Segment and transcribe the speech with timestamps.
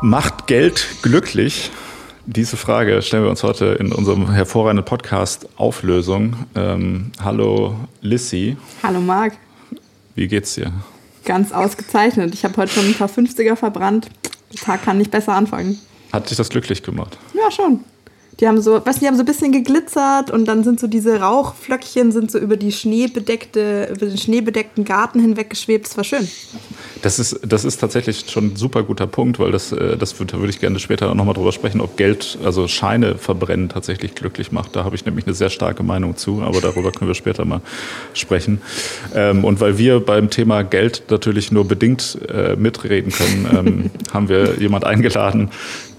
[0.00, 1.70] Macht Geld glücklich?
[2.26, 6.36] Diese Frage stellen wir uns heute in unserem hervorragenden Podcast Auflösung.
[6.54, 8.56] Ähm, hallo Lissy.
[8.82, 9.34] Hallo Marc.
[10.14, 10.72] Wie geht's dir?
[11.24, 12.32] Ganz ausgezeichnet.
[12.34, 14.08] Ich habe heute schon ein paar 50er verbrannt.
[14.52, 15.78] Der Tag kann nicht besser anfangen.
[16.12, 17.18] Hat dich das glücklich gemacht?
[17.34, 17.84] Ja, schon.
[18.40, 21.20] Die haben so, du, die haben so ein bisschen geglitzert und dann sind so diese
[21.20, 25.86] Rauchflöckchen sind so über die schneebedeckte, über den schneebedeckten Garten hinweggeschwebt.
[25.86, 26.28] Das war schön.
[27.02, 30.34] Das ist, das ist tatsächlich schon ein super guter Punkt, weil das, äh, das würde,
[30.34, 34.52] da würde ich gerne später nochmal drüber sprechen, ob Geld, also Scheine verbrennen tatsächlich glücklich
[34.52, 34.76] macht.
[34.76, 37.60] Da habe ich nämlich eine sehr starke Meinung zu, aber darüber können wir später mal
[38.14, 38.60] sprechen.
[39.16, 44.28] Ähm, und weil wir beim Thema Geld natürlich nur bedingt äh, mitreden können, ähm, haben
[44.28, 45.50] wir jemand eingeladen,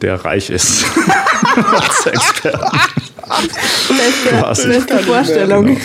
[0.01, 0.85] der reich ist.
[1.55, 2.79] Als Experten.
[3.87, 5.65] Beste, beste Vorstellung.
[5.65, 5.79] Genau.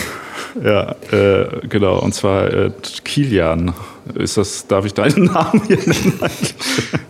[0.63, 1.99] Ja, äh, genau.
[1.99, 2.71] Und zwar äh,
[3.05, 3.75] Kilian.
[4.15, 6.21] Ist das, darf ich deinen Namen hier nennen?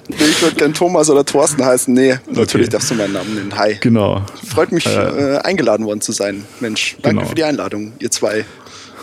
[0.08, 1.92] Nee, ich würde gerne Thomas oder Thorsten heißen.
[1.92, 2.72] Nee, natürlich okay.
[2.72, 3.58] darfst du meinen Namen nennen.
[3.58, 3.76] Hi.
[3.80, 4.22] Genau.
[4.46, 6.44] Freut mich, äh, äh, eingeladen worden zu sein.
[6.60, 7.28] Mensch, danke genau.
[7.28, 8.44] für die Einladung, ihr zwei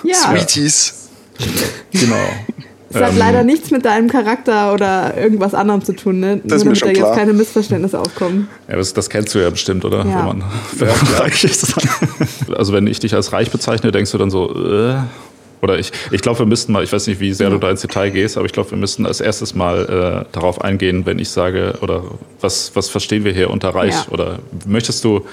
[0.03, 0.15] ja.
[0.15, 1.09] Sweeties.
[1.91, 2.15] Genau.
[2.91, 6.41] Das hat ähm, leider nichts mit deinem Charakter oder irgendwas anderem zu tun, ne?
[6.43, 7.09] Das Nur damit da klar.
[7.09, 8.49] jetzt keine Missverständnisse aufkommen.
[8.67, 9.99] Ja, das, das, kennst du ja bestimmt, oder?
[9.99, 10.19] Ja.
[10.19, 10.43] Wenn man,
[10.77, 11.73] wenn man reich ist.
[12.55, 14.95] Also wenn ich dich als reich bezeichne, denkst du dann so, äh,
[15.61, 17.53] oder ich, ich glaube, wir müssten mal, ich weiß nicht, wie sehr ja.
[17.53, 20.61] du da ins Detail gehst, aber ich glaube, wir müssten als erstes mal äh, darauf
[20.61, 22.03] eingehen, wenn ich sage, oder
[22.39, 23.93] was, was verstehen wir hier unter reich?
[23.93, 24.11] Ja.
[24.11, 25.25] Oder möchtest du,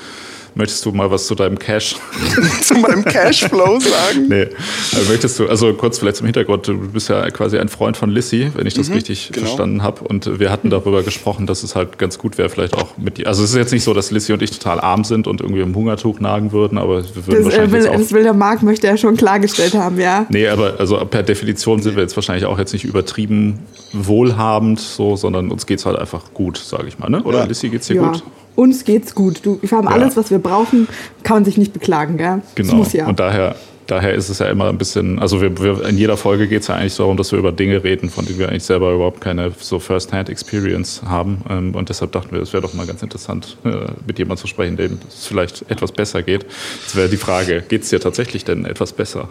[0.59, 1.97] möchtest du mal was zu deinem Cash?
[2.63, 4.27] zu meinem Cashflow sagen?
[4.29, 4.49] Nee.
[4.95, 8.11] Also möchtest du, also kurz vielleicht zum Hintergrund, du bist ja quasi ein Freund von
[8.11, 9.47] Lissy, wenn ich das Mhm, richtig genau.
[9.47, 10.05] verstanden habe.
[10.05, 13.29] Und wir hatten darüber gesprochen, dass es halt ganz gut wäre, vielleicht auch mit dir.
[13.29, 15.63] Also es ist jetzt nicht so, dass Lissy und ich total arm sind und irgendwie
[15.63, 18.23] im Hungertuch nagen würden, aber wir würden Das, äh, wahrscheinlich will, jetzt auch das will
[18.25, 20.27] der Marc, möchte er schon klargestellt haben, ja.
[20.29, 23.61] Nee, aber also per Definition sind wir jetzt wahrscheinlich auch jetzt nicht übertrieben
[23.93, 27.09] wohlhabend, so, sondern uns geht's halt einfach gut, sage ich mal.
[27.09, 27.23] Ne?
[27.23, 27.45] Oder Ja.
[27.45, 28.09] Lissy geht's dir ja.
[28.11, 28.25] gut?
[28.59, 29.43] Uns geht's gut.
[29.45, 29.93] Du, wir haben Ja.
[29.93, 30.89] alles, was wir brauchen,
[31.23, 32.43] kann man sich nicht beklagen, gell?
[32.57, 32.71] Genau.
[32.71, 33.07] Das muss ja.
[33.07, 33.55] Und daher,
[33.87, 36.75] daher ist es ja immer ein bisschen, also wir, wir, in jeder Folge geht's ja
[36.75, 39.79] eigentlich darum, dass wir über Dinge reden, von denen wir eigentlich selber überhaupt keine so
[39.79, 41.43] First-Hand-Experience haben.
[41.49, 44.49] Ähm, Und deshalb dachten wir, es wäre doch mal ganz interessant, äh, mit jemandem zu
[44.49, 46.45] sprechen, dem es vielleicht etwas besser geht.
[46.83, 49.29] Jetzt wäre die Frage, geht's dir tatsächlich denn etwas besser?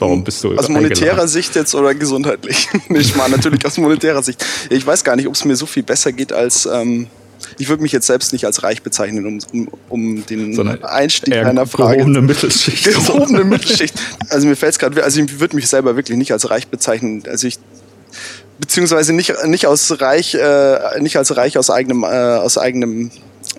[0.00, 1.28] Warum bist du Aus monetärer eingeladen?
[1.28, 2.68] Sicht jetzt oder gesundheitlich?
[2.88, 4.44] ich meine natürlich aus monetärer Sicht.
[4.68, 6.66] Ich weiß gar nicht, ob es mir so viel besser geht als.
[6.66, 7.06] Ähm,
[7.58, 11.34] ich würde mich jetzt selbst nicht als reich bezeichnen, um, um, um den Sondern Einstieg
[11.34, 11.98] einer Frage.
[11.98, 12.84] Gehobene Mittelschicht.
[12.84, 13.94] Gehobene Mittelschicht.
[14.28, 17.22] Also mir fällt es gerade, also ich würde mich selber wirklich nicht als reich bezeichnen.
[17.28, 17.58] Also ich
[18.58, 23.10] beziehungsweise nicht, nicht aus reich, äh, nicht als reich aus eigenem, äh, aus eigenem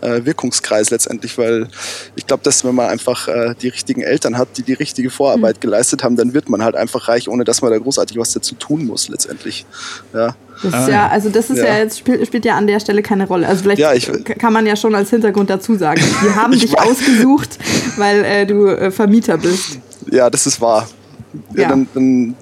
[0.02, 1.68] äh, Wirkungskreis letztendlich, weil
[2.16, 5.62] ich glaube, dass wenn man einfach äh, die richtigen Eltern hat, die die richtige Vorarbeit
[5.62, 8.56] geleistet haben, dann wird man halt einfach reich, ohne dass man da großartig was dazu
[8.56, 9.66] tun muss letztendlich.
[10.14, 10.36] Ja.
[10.62, 11.78] Das Ah, ist ja, also das ist ja, Ja.
[11.80, 13.48] jetzt spielt, spielt ja an der Stelle keine Rolle.
[13.48, 16.02] Also vielleicht Ja, ich- kann man ja schon als Hintergrund dazu sagen.
[16.22, 16.80] Wir haben Ich dich weiß.
[16.88, 17.58] ausgesucht,
[17.98, 19.80] weil äh, du äh, Vermieter bist.
[20.12, 20.88] Ja, das ist wahr.
[21.54, 21.70] Ja, Ja.
[21.70, 22.36] Dann, dann,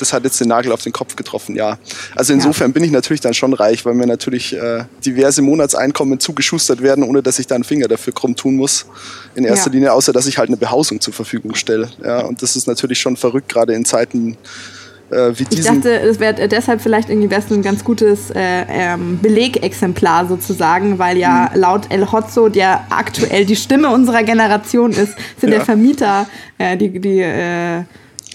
[0.00, 1.78] das hat jetzt den Nagel auf den Kopf getroffen, ja.
[2.14, 6.82] Also insofern bin ich natürlich dann schon reich, weil mir natürlich äh, diverse Monatseinkommen zugeschustert
[6.82, 8.86] werden, ohne dass ich da einen Finger dafür krumm tun muss.
[9.34, 9.74] In erster Ja.
[9.74, 11.88] Linie, außer dass ich halt eine Behausung zur Verfügung stelle.
[12.02, 14.36] Ja, und das ist natürlich schon verrückt, gerade in Zeiten
[15.10, 15.76] äh, wie Ich diesen.
[15.76, 21.16] dachte, es wäre deshalb vielleicht irgendwie wär's ein ganz gutes äh, ähm, Belegexemplar sozusagen, weil
[21.16, 21.60] ja Mhm.
[21.60, 25.56] laut El Hotzo, der aktuell die Stimme unserer Generation ist, sind Ja.
[25.56, 26.26] der Vermieter
[26.58, 27.84] äh, die, die, äh,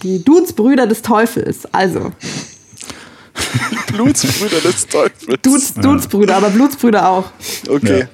[0.03, 1.65] die Dudes-Brüder des Teufels.
[1.73, 2.11] Also,
[3.91, 5.41] Blutsbrüder des Teufels.
[5.41, 7.25] Dudes, Dudes-Brüder, aber Blutsbrüder auch.
[7.69, 8.07] Okay.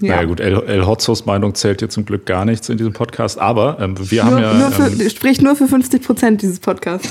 [0.00, 0.14] Ja.
[0.14, 3.38] Naja gut, El, El Hotzos Meinung zählt hier zum Glück gar nichts in diesem Podcast,
[3.38, 4.54] aber ähm, wir haben Nur, ja...
[4.54, 7.08] nur für, ähm, spricht nur für 50 Prozent dieses Podcasts.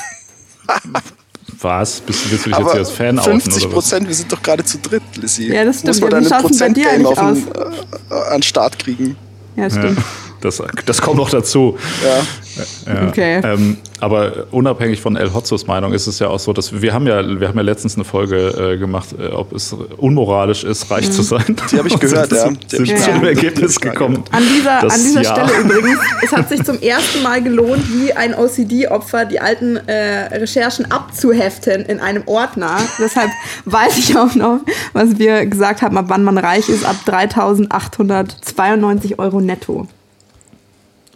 [1.60, 2.00] was?
[2.00, 3.74] Bist, du- willst du dich jetzt Aber hier als Fan outen 50 oder was?
[3.74, 5.52] Prozent, wir sind doch gerade zu dritt, Lissy.
[5.54, 6.14] Ja, das Muss stimmt.
[6.14, 8.38] man Ja, da wie eine schaut's denn bei dir Prozentgame auf eigentlich den, äh, an
[8.38, 9.16] den Start kriegen?
[9.58, 10.00] Ja, Ja, stimmt.
[10.42, 11.78] Das, das kommt noch dazu.
[12.04, 12.94] Ja.
[12.94, 13.08] Ja.
[13.08, 13.42] Okay.
[13.44, 17.06] Ähm, aber unabhängig von El Hotzos Meinung ist es ja auch so, dass wir, haben
[17.08, 21.12] ja, wir haben ja letztens eine Folge äh, gemacht, äh, ob es unmoralisch ist, reich
[21.12, 21.56] zu sein.
[21.72, 22.46] Die habe ich gehört, sind, ja.
[22.48, 23.04] Sind, sind gehört.
[23.04, 23.28] zu dem Ja.
[23.30, 24.24] Ergebnis gekommen.
[24.32, 27.84] An dieser, dass an dieser ja- Stelle übrigens, es hat sich zum ersten Mal gelohnt,
[27.94, 32.78] wie ein OCD-Opfer die alten äh, Recherchen abzuheften in einem Ordner.
[33.00, 33.30] Deshalb
[33.66, 34.60] weiß ich auch noch,
[34.94, 39.88] was wir gesagt haben, ab wann man reich ist, ab 3.892 Euro netto.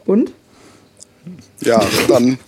[0.06, 0.32] Und?
[1.62, 2.40] Ja, dann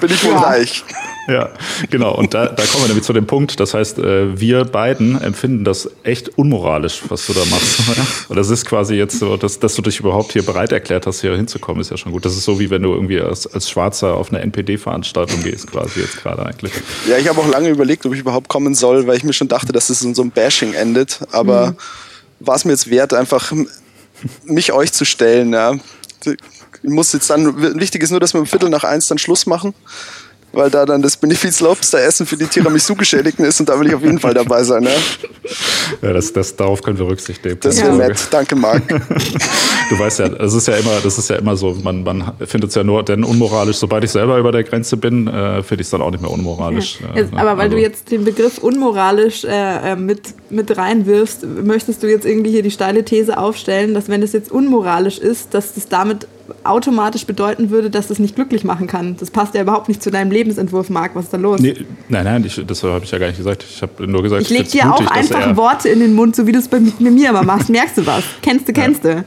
[0.00, 0.38] bin ich wohl Ja.
[0.38, 0.84] reich.
[1.28, 1.50] Ja,
[1.88, 2.16] genau.
[2.16, 3.60] Und da, da kommen wir nämlich zu dem Punkt.
[3.60, 7.80] Das heißt, äh, wir beiden empfinden das echt unmoralisch, was du da machst.
[8.28, 11.20] Und das ist quasi jetzt so, dass, dass du dich überhaupt hier bereit erklärt hast,
[11.20, 12.24] hier hinzukommen, ist ja schon gut.
[12.24, 16.00] Das ist so, wie wenn du irgendwie als, als Schwarzer auf eine NPD-Veranstaltung gehst, quasi
[16.00, 16.72] jetzt gerade eigentlich.
[17.08, 19.48] Ja, ich habe auch lange überlegt, ob ich überhaupt kommen soll, weil ich mir schon
[19.48, 21.20] dachte, dass es in so einem Bashing endet.
[21.30, 21.76] Aber mhm.
[22.40, 23.52] war es mir jetzt wert, einfach
[24.44, 25.52] mich euch zu stellen.
[25.52, 25.76] Ja.
[26.26, 26.38] Ich
[26.82, 29.74] muss jetzt dann, wichtig ist nur, dass wir um Viertel nach eins dann Schluss machen
[30.52, 34.18] weil da dann das Benefiz-Lobster-Essen für die Tiramisu-Geschädigten ist und da will ich auf jeden
[34.18, 34.84] Fall dabei sein.
[34.84, 34.90] Ja,
[36.02, 37.58] ja das, das, darauf können wir Rücksicht nehmen.
[37.60, 38.08] Das wäre ja.
[38.08, 38.28] nett.
[38.30, 38.86] Danke, Marc.
[39.90, 42.70] du weißt ja, das ist ja immer, das ist ja immer so, man, man findet
[42.70, 45.86] es ja nur dann unmoralisch, sobald ich selber über der Grenze bin, äh, finde ich
[45.86, 46.98] es dann auch nicht mehr unmoralisch.
[47.00, 47.22] Ja.
[47.22, 47.76] Äh, aber weil also.
[47.76, 52.62] du jetzt den Begriff unmoralisch äh, äh, mit, mit reinwirfst, möchtest du jetzt irgendwie hier
[52.62, 56.26] die steile These aufstellen, dass wenn es jetzt unmoralisch ist, dass das damit
[56.64, 59.16] automatisch bedeuten würde, dass das nicht glücklich machen kann.
[59.18, 61.14] Das passt ja überhaupt nicht zu deinem Lebensentwurf, Marc.
[61.14, 61.60] Was ist da los?
[61.60, 61.74] Nee,
[62.08, 63.64] nein, nein, ich, das habe ich ja gar nicht gesagt.
[63.68, 66.46] Ich habe nur gesagt, ich lege dir mutig, auch einfach Worte in den Mund, so
[66.46, 67.68] wie du es bei mir immer machst.
[67.68, 68.24] Merkst du was?
[68.42, 69.16] Kennst du, kennst ja.
[69.16, 69.24] du.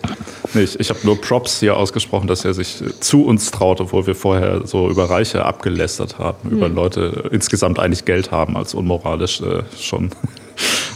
[0.53, 4.07] Nee, ich, ich habe nur Props hier ausgesprochen, dass er sich zu uns traut, obwohl
[4.07, 6.57] wir vorher so über Reiche abgelästert haben, hm.
[6.57, 10.11] über Leute insgesamt eigentlich Geld haben als unmoralisch äh, schon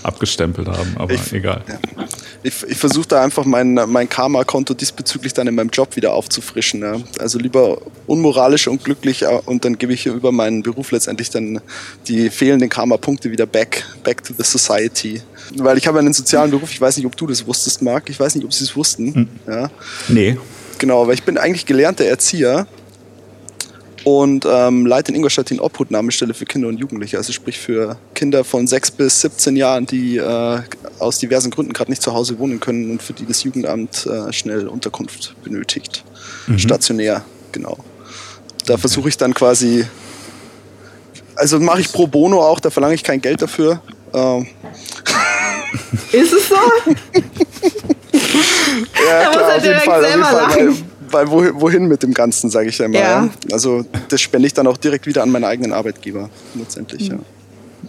[0.04, 1.64] abgestempelt haben, aber ich, egal.
[1.68, 2.06] Ja.
[2.44, 6.82] Ich, ich versuche da einfach mein, mein Karma-Konto diesbezüglich dann in meinem Job wieder aufzufrischen.
[6.82, 6.96] Ja.
[7.20, 11.62] Also lieber unmoralisch und glücklich äh, und dann gebe ich über meinen Beruf letztendlich dann
[12.08, 15.22] die fehlenden Karma-Punkte wieder back, back to the society.
[15.56, 18.20] Weil ich habe einen sozialen Beruf, ich weiß nicht, ob du das wusstest, Marc, ich
[18.20, 19.14] weiß nicht, ob sie es wussten.
[19.14, 19.30] Hm.
[19.48, 19.72] Ja.
[20.08, 20.38] Nee.
[20.78, 22.68] Genau, weil ich bin eigentlich gelernter Erzieher
[24.04, 28.44] und ähm, leite in Ingolstadt die Obhutnahmestelle für Kinder und Jugendliche, also sprich für Kinder
[28.44, 30.60] von 6 bis 17 Jahren, die äh,
[31.00, 34.32] aus diversen Gründen gerade nicht zu Hause wohnen können und für die das Jugendamt äh,
[34.32, 36.04] schnell Unterkunft benötigt.
[36.48, 36.60] Mhm.
[36.60, 37.78] Stationär, genau.
[38.66, 39.86] Da versuche ich dann quasi,
[41.36, 43.82] also mache ich pro bono auch, da verlange ich kein Geld dafür.
[44.14, 44.48] Ähm.
[46.12, 46.56] Ist es so?
[49.08, 50.06] ja, klar, auf jeden Fall.
[50.06, 53.00] Auf jeden Fall weil wohin, wohin mit dem Ganzen, sage ich ja immer.
[53.00, 53.30] Ja.
[53.52, 57.18] Also das spende ich dann auch direkt wieder an meinen eigenen Arbeitgeber letztendlich, mhm.
[57.18, 57.22] ja.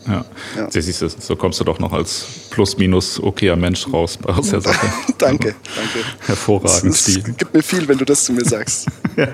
[0.06, 0.24] Ja.
[0.56, 0.70] ja.
[0.70, 4.86] Siehst du, so kommst du doch noch als plus-minus okayer Mensch raus aus der Sache.
[5.18, 6.06] danke, danke.
[6.26, 6.94] Hervorragend.
[6.94, 8.86] Es, es gibt mir viel, wenn du das zu mir sagst.
[9.16, 9.28] ja.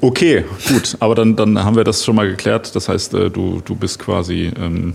[0.00, 0.96] Okay, gut.
[1.00, 2.74] Aber dann, dann haben wir das schon mal geklärt.
[2.74, 4.94] Das heißt, äh, du, du bist quasi ähm,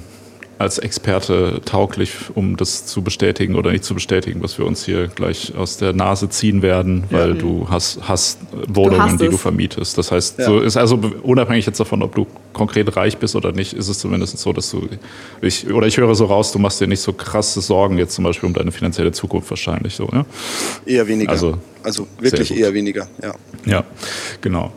[0.58, 5.08] als Experte tauglich, um das zu bestätigen oder nicht zu bestätigen, was wir uns hier
[5.08, 7.36] gleich aus der Nase ziehen werden, weil ja.
[7.36, 9.98] du hast, hast Wohnungen, du hast die du vermietest.
[9.98, 10.46] Das heißt, ja.
[10.46, 14.00] so ist also unabhängig jetzt davon, ob du konkret reich bist oder nicht, ist es
[14.00, 14.88] zumindest so, dass du,
[15.42, 18.24] ich, oder ich höre so raus, du machst dir nicht so krasse Sorgen jetzt zum
[18.24, 20.26] Beispiel um deine finanzielle Zukunft wahrscheinlich so, ja?
[20.86, 21.32] Eher weniger.
[21.32, 23.34] Also, also wirklich eher weniger, ja.
[23.66, 23.84] Ja,
[24.42, 24.72] genau.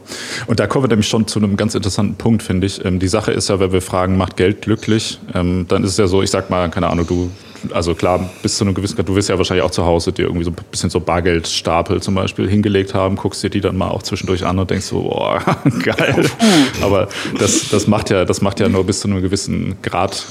[0.47, 2.85] Und da kommen wir nämlich schon zu einem ganz interessanten Punkt, finde ich.
[2.85, 5.97] Ähm, die Sache ist ja, wenn wir fragen, macht Geld glücklich, ähm, dann ist es
[5.97, 7.31] ja so, ich sag mal, keine Ahnung, du
[7.73, 10.23] also klar, bis zu einem gewissen Grad, du wirst ja wahrscheinlich auch zu Hause dir
[10.23, 13.89] irgendwie so ein bisschen so Bargeldstapel zum Beispiel hingelegt haben, guckst dir die dann mal
[13.89, 15.41] auch zwischendurch an und denkst so, boah,
[15.83, 16.29] geil.
[16.83, 17.09] Aber
[17.39, 20.25] das, das macht ja, das macht ja nur bis zu einem gewissen Grad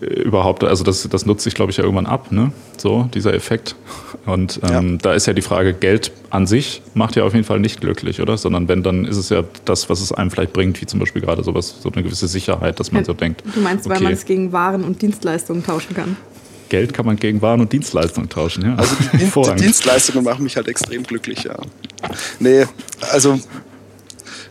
[0.00, 2.52] äh, überhaupt, also das, das nutzt sich, glaube ich, ja irgendwann ab, ne?
[2.76, 3.76] So, dieser Effekt.
[4.26, 4.98] Und ähm, ja.
[5.02, 8.20] da ist ja die Frage, Geld an sich macht ja auf jeden Fall nicht glücklich,
[8.20, 8.36] oder?
[8.36, 11.22] Sondern wenn, dann ist es ja das, was es einem vielleicht bringt, wie zum Beispiel
[11.22, 13.42] gerade sowas, so eine gewisse Sicherheit, dass man ja, so denkt.
[13.54, 16.16] Du meinst, okay, weil man es gegen Waren und Dienstleistungen tauschen kann?
[16.72, 18.64] Geld kann man gegen Waren und Dienstleistungen tauschen.
[18.64, 18.76] Ja.
[18.76, 19.18] Also die,
[19.56, 21.56] die Dienstleistungen machen mich halt extrem glücklich, ja.
[22.40, 22.64] Nee,
[23.10, 23.38] also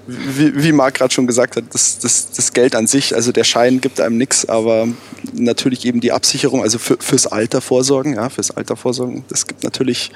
[0.05, 3.43] wie, wie Marc gerade schon gesagt hat, das, das, das Geld an sich, also der
[3.43, 4.87] Schein gibt einem nichts, aber
[5.33, 9.63] natürlich eben die Absicherung, also für, fürs Alter vorsorgen, ja, fürs Alter vorsorgen, das gibt
[9.63, 10.11] natürlich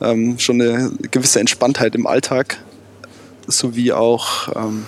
[0.00, 2.58] ähm, schon eine gewisse Entspanntheit im Alltag,
[3.46, 4.84] sowie auch ähm,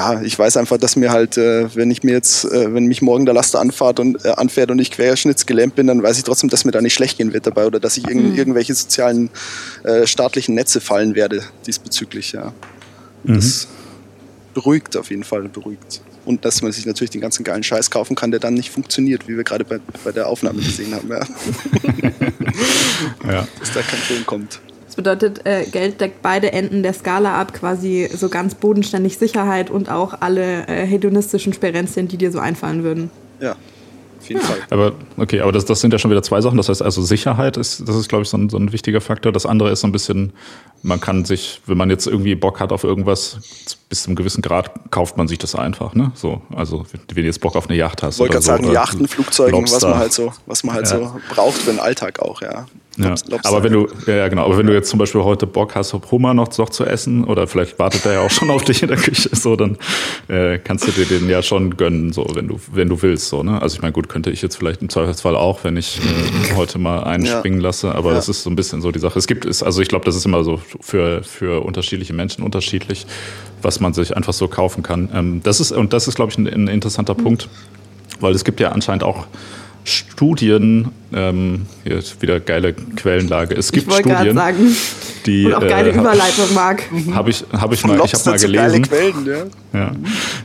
[0.00, 3.02] ja, ich weiß einfach, dass mir halt, äh, wenn ich mir jetzt, äh, wenn mich
[3.02, 6.48] morgen der Laster anfahrt und, äh, anfährt und ich querschnittsgelähmt bin, dann weiß ich trotzdem,
[6.48, 8.34] dass mir da nicht schlecht gehen wird dabei oder dass ich irg mhm.
[8.34, 9.28] irgendwelche sozialen
[9.84, 12.54] äh, staatlichen Netze fallen werde diesbezüglich, ja.
[13.24, 13.34] Mhm.
[13.34, 13.68] Das
[14.54, 16.00] beruhigt auf jeden Fall, beruhigt.
[16.24, 19.28] Und dass man sich natürlich den ganzen geilen Scheiß kaufen kann, der dann nicht funktioniert,
[19.28, 21.10] wie wir gerade bei, bei der Aufnahme gesehen haben.
[21.10, 21.26] Ja.
[23.32, 23.48] ja.
[23.58, 24.60] Dass da kein Film kommt.
[24.90, 29.70] Das bedeutet, äh, Geld deckt beide Enden der Skala ab, quasi so ganz bodenständig Sicherheit
[29.70, 33.08] und auch alle äh, hedonistischen Sperenzien, die dir so einfallen würden.
[33.40, 34.46] Ja, auf jeden ja.
[34.48, 34.58] Fall.
[34.68, 36.56] Aber okay, aber das, das sind ja schon wieder zwei Sachen.
[36.56, 39.30] Das heißt also Sicherheit ist, das ist glaube ich so ein, so ein wichtiger Faktor.
[39.30, 40.32] Das andere ist so ein bisschen,
[40.82, 44.70] man kann sich, wenn man jetzt irgendwie Bock hat auf irgendwas, bis zum gewissen Grad
[44.90, 46.12] kauft man sich das einfach, ne?
[46.14, 48.14] So, also wenn du jetzt Bock auf eine Yacht hast.
[48.14, 50.96] Ich wollte gerade so, sagen, Yachten, Flugzeugen, was man halt so, was man halt Ja.
[50.98, 52.66] so braucht für den Alltag auch, ja.
[52.96, 53.14] Ja.
[53.44, 55.94] Aber wenn du, ja, ja, genau, aber wenn du jetzt zum Beispiel heute Bock hast,
[56.10, 58.88] Hummer noch, noch zu essen, oder vielleicht wartet der ja auch schon auf dich in
[58.88, 59.78] der Küche, so, dann
[60.28, 63.42] äh, kannst du dir den ja schon gönnen, so, wenn du, wenn du willst, so,
[63.42, 63.60] ne?
[63.62, 66.78] Also ich meine, gut, könnte ich jetzt vielleicht im Zweifelsfall auch, wenn ich äh, heute
[66.78, 68.16] mal einspringen lasse, aber Ja.
[68.16, 69.18] das ist so ein bisschen so die Sache.
[69.18, 73.06] Es gibt es, also ich glaube, das ist immer so für, für unterschiedliche Menschen unterschiedlich,
[73.62, 75.08] was man sich einfach so kaufen kann.
[75.14, 77.48] Ähm, das ist, und das ist, glaube ich, ein, ein interessanter Punkt,
[78.20, 79.26] weil es gibt ja anscheinend auch
[79.84, 83.54] Studien, ähm, hier ist wieder geile Quellenlage.
[83.56, 84.76] Es Ich gibt wollte gerade Studien, sagen.
[85.26, 86.82] die Und auch geile äh, Überleitung, Marc.
[87.12, 88.82] habe ich, hab ich Von mal, ich habe mal gelesen.
[88.82, 89.44] Quellen, ja.
[89.72, 89.92] Ja.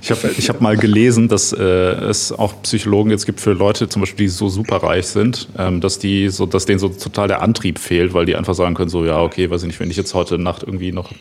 [0.01, 3.89] Ich habe ich hab mal gelesen, dass äh, es auch Psychologen jetzt gibt für Leute,
[3.89, 7.41] zum Beispiel, die so superreich sind, ähm, dass die so, dass denen so total der
[7.41, 9.97] Antrieb fehlt, weil die einfach sagen können, so ja, okay, weiß ich nicht, wenn ich
[9.97, 11.11] jetzt heute Nacht irgendwie noch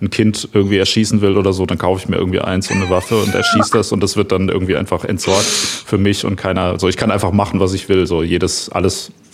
[0.00, 2.90] ein Kind irgendwie erschießen will oder so, dann kaufe ich mir irgendwie eins und eine
[2.90, 6.78] Waffe und erschieße das und das wird dann irgendwie einfach entsorgt für mich und keiner,
[6.80, 8.83] so ich kann einfach machen, was ich will, so jedes, alles,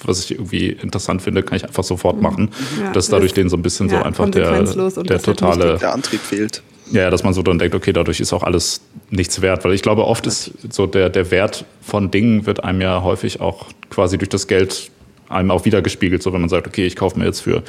[0.05, 2.51] was ich irgendwie interessant finde, kann ich einfach sofort machen.
[2.81, 6.21] Ja, dass dadurch denen so ein bisschen so ja, einfach der, der totale, Der Antrieb
[6.21, 6.63] fehlt.
[6.91, 8.81] ja, ja, dass man so dann denkt, okay, dadurch ist auch alles
[9.11, 9.65] nichts wert.
[9.65, 13.41] Weil ich glaube, oft ist so der, der Wert von Dingen wird einem ja häufig
[13.41, 14.91] auch quasi durch das Geld
[15.29, 16.23] einem auch wiedergespiegelt.
[16.23, 17.63] So wenn man sagt, okay, ich kaufe mir jetzt für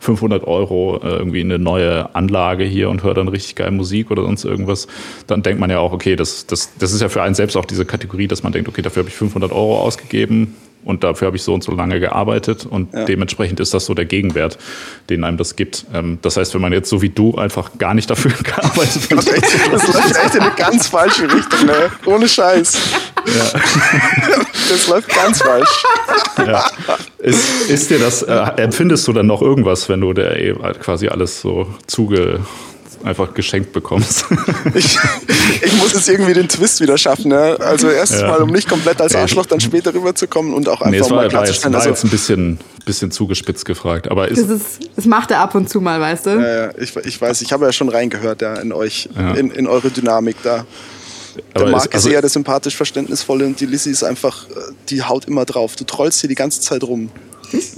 [0.00, 4.22] 500 Euro äh, irgendwie eine neue Anlage hier und höre dann richtig geil Musik oder
[4.22, 4.86] sonst irgendwas,
[5.26, 7.64] dann denkt man ja auch, okay, das, das, das ist ja für einen selbst auch
[7.64, 11.36] diese Kategorie, dass man denkt, okay, dafür habe ich 500 Euro ausgegeben und dafür habe
[11.36, 13.04] ich so und so lange gearbeitet und Ja.
[13.04, 14.56] dementsprechend ist das so der Gegenwert,
[15.10, 15.84] den einem das gibt.
[15.92, 19.18] Ähm, das heißt, wenn man jetzt so wie du einfach gar nicht dafür gearbeitet hat,
[19.72, 21.90] das läuft echt in eine ganz falsche Richtung, ne?
[22.06, 22.76] Ohne Scheiß.
[24.68, 25.82] Das läuft ganz falsch.
[26.38, 26.64] ja.
[27.18, 31.08] ist, ist dir das, äh, empfindest du dann noch irgendwas, wenn du der eh quasi
[31.08, 32.40] alles so zuge
[33.04, 34.24] einfach geschenkt bekommst?
[34.74, 34.98] Ich,
[35.62, 37.28] ich muss jetzt irgendwie den Twist wieder schaffen.
[37.30, 37.56] Ne?
[37.60, 38.28] Also erstens Ja.
[38.28, 39.20] mal, um nicht komplett als Nee.
[39.20, 41.72] Arschloch dann später rüberzukommen und auch nee, einfach war, mal klarzustellen.
[41.72, 44.10] war Also, jetzt ein bisschen, bisschen zugespitzt gefragt.
[44.10, 46.30] Aber ist, Das, ist, das macht er ab und zu mal, weißt du?
[46.30, 49.32] ja, ja, ich, ich weiß, ich habe ja schon reingehört ja, in euch, Ja.
[49.34, 50.66] in, in eure Dynamik da.
[51.54, 54.48] Der aber Marc ist, ist also, eher der sympathisch Verständnisvolle und die Lissy ist einfach,
[54.50, 55.76] äh, die haut immer drauf.
[55.76, 57.10] Du trollst hier die ganze Zeit rum.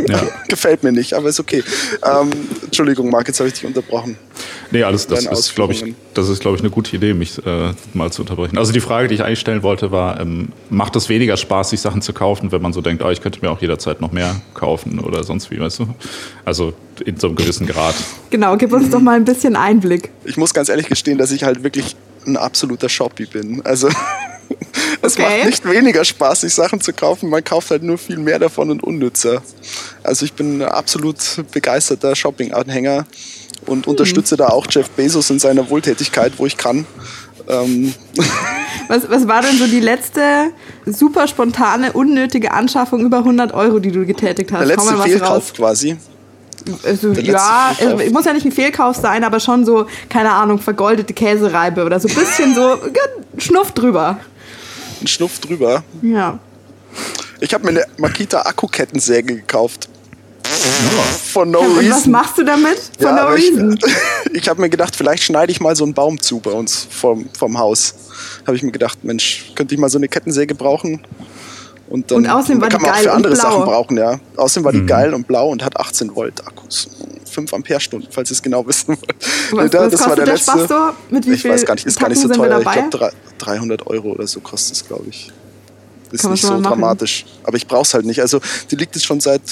[0.09, 0.23] ja.
[0.49, 1.63] Gefällt mir nicht, aber ist okay.
[2.05, 2.31] Ähm,
[2.65, 4.17] Entschuldigung, Marc, jetzt habe ich dich unterbrochen.
[4.71, 7.73] Nee, alles, das ist, glaube ich, das ist, glaube ich, eine gute Idee, mich äh,
[7.95, 8.59] mal zu unterbrechen.
[8.59, 11.81] Also die Frage, die ich eigentlich stellen wollte, war, ähm, macht es weniger Spaß, sich
[11.81, 14.37] Sachen zu kaufen, wenn man so denkt, ah, ich könnte mir auch jederzeit noch mehr
[14.55, 15.89] kaufen oder sonst wie, weißt du?
[16.45, 17.95] Also in so einem gewissen Grad.
[18.31, 20.11] Genau, gib uns doch mal ein bisschen Einblick.
[20.25, 21.97] Ich muss ganz ehrlich gestehen, dass ich halt wirklich
[22.27, 23.63] ein absoluter Shoppy bin.
[23.65, 23.89] Also
[25.03, 25.23] es Okay.
[25.39, 27.31] macht nicht weniger Spaß, sich Sachen zu kaufen.
[27.31, 29.43] Man kauft halt nur viel mehr davon und unnützer.
[30.03, 31.17] Also ich bin ein absolut
[31.53, 33.07] begeisterter Shopping-Anhänger
[33.69, 36.87] und unterstütze da auch Jeff Bezos in seiner Wohltätigkeit, wo ich kann.
[37.49, 37.95] Ähm,
[38.89, 40.51] Was, was war denn so die letzte
[40.87, 44.61] super spontane, unnötige Anschaffung über 100 Euro, die du getätigt hast?
[44.61, 45.53] der letzte Fehlkauf raus.
[45.55, 45.97] quasi.
[46.85, 48.01] Also, ja, Fehlkauf.
[48.01, 52.01] es muss ja nicht ein Fehlkauf sein, aber schon so, keine Ahnung, vergoldete Käsereibe oder
[52.01, 52.77] so ein bisschen so
[53.39, 54.19] Schnuff drüber.
[55.03, 55.85] Ein Schnuff drüber.
[56.01, 56.39] Ja.
[57.41, 59.89] Ich habe mir eine Makita Akkukettensäge gekauft.
[61.33, 62.13] For no Und was reason.
[62.13, 62.79] machst du damit?
[62.99, 63.79] For Ja, no aber ich, reason.
[64.33, 67.29] ich habe mir gedacht, vielleicht schneide ich mal so einen Baum zu bei uns vom,
[67.39, 67.95] vom Haus.
[68.47, 71.01] Habe ich mir gedacht, Mensch, könnte ich mal so eine Kettensäge brauchen?
[71.89, 73.43] Und, dann Und außerdem war kann die man auch geil für und andere blau.
[73.43, 74.21] Sachen brauchen, ja.
[74.37, 74.87] Außerdem war die Mhm.
[74.87, 76.89] geil und blau und hat 18 Volt Akkus.
[77.31, 78.97] 5 Ampere-Stunden, falls ihr es genau wissen
[79.51, 79.73] wollt.
[79.73, 80.75] Was, Ja, was kostet der Spaß so?
[81.11, 82.59] Mit wie ich viel weiß gar nicht, ist gar nicht so Tacken teuer.
[82.59, 85.31] Ich glaube 300 Euro oder so kostet es, glaube ich.
[86.11, 87.27] Ist Kann nicht so dramatisch.
[87.45, 88.21] Aber ich brauche es halt nicht.
[88.21, 88.41] Also
[88.71, 89.43] die liegt jetzt schon seit,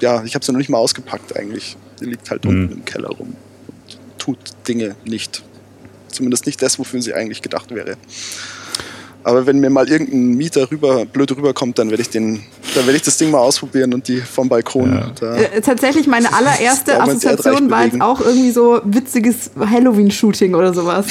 [0.00, 1.76] ja, ich habe sie noch nicht mal ausgepackt eigentlich.
[2.00, 2.50] Die liegt halt Mhm.
[2.50, 3.34] unten im Keller rum
[3.68, 4.38] und tut
[4.68, 5.42] Dinge nicht.
[6.08, 7.96] Zumindest nicht das, wofür sie eigentlich gedacht wäre.
[9.22, 12.42] Aber wenn mir mal irgendein Mieter rüber, blöd rüberkommt, dann werde ich den,
[12.74, 14.92] dann werde ich das Ding mal ausprobieren und die vom Balkon.
[14.94, 15.12] Ja.
[15.20, 21.06] Da, Äh, tatsächlich meine allererste Assoziation war jetzt auch irgendwie so witziges Halloween-Shooting oder sowas.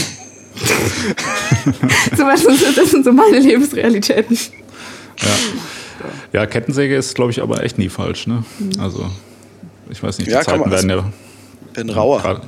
[2.18, 4.36] so, weißt du, das sind so meine Lebensrealitäten.
[4.36, 5.28] Ja,
[6.48, 8.44] Kettensäge ist, glaube ich, aber echt nie falsch, ne?
[8.80, 9.06] Also,
[9.90, 11.04] ich weiß nicht, die Ja, kann Zeiten man- werden ja
[11.74, 12.22] bin rauer.
[12.22, 12.42] Gerade-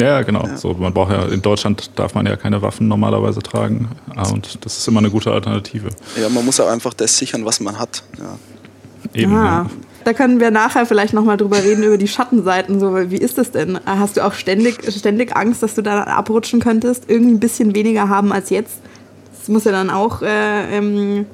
[0.00, 0.44] Ja, genau.
[0.56, 3.88] So, man braucht ja in Deutschland darf man ja keine Waffen normalerweise tragen.
[4.16, 5.88] Ah, Und das ist immer eine gute Alternative.
[6.20, 8.02] Ja, man muss auch einfach das sichern, was man hat.
[8.18, 8.36] Ja.
[9.14, 9.66] Eben, Ah, ja.
[10.02, 12.80] da können wir nachher vielleicht nochmal drüber reden, über die Schattenseiten.
[12.80, 13.78] So, wie ist das denn?
[13.86, 17.04] Hast du auch ständig, ständig Angst, dass du da abrutschen könntest?
[17.08, 18.78] Irgendwie ein bisschen weniger haben als jetzt?
[19.38, 21.26] Das muss ja dann auch, äh, ähm,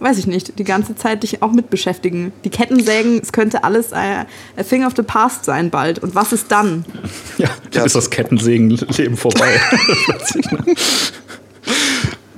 [0.00, 2.32] weiß ich nicht, die ganze Zeit dich auch mit beschäftigen.
[2.44, 4.24] Die Kettensägen, es könnte alles äh,
[4.56, 5.98] a thing of the past sein bald.
[6.00, 6.84] Und was ist dann?
[7.38, 7.84] Ja, ja.
[7.84, 9.60] ist das Kettensägenleben vorbei.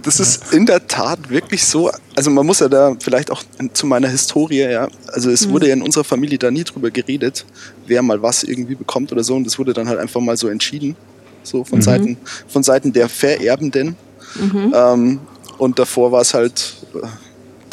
[0.03, 1.91] das ist in der Tat wirklich so.
[2.17, 3.43] Also man muss ja da vielleicht auch
[3.73, 4.89] zu meiner Historie, ja.
[5.07, 5.53] Also es mhm.
[5.53, 7.47] wurde ja in unserer Familie da nie drüber geredet,
[7.87, 9.37] wer mal was irgendwie bekommt oder so.
[9.37, 10.97] Und das wurde dann halt einfach mal so entschieden.
[11.45, 11.83] So von mhm.
[11.83, 12.17] Seiten,
[12.49, 13.97] von Seiten der Vererbenden.
[14.35, 14.73] Mhm.
[14.75, 15.21] Ähm,
[15.59, 16.77] und davor war es halt,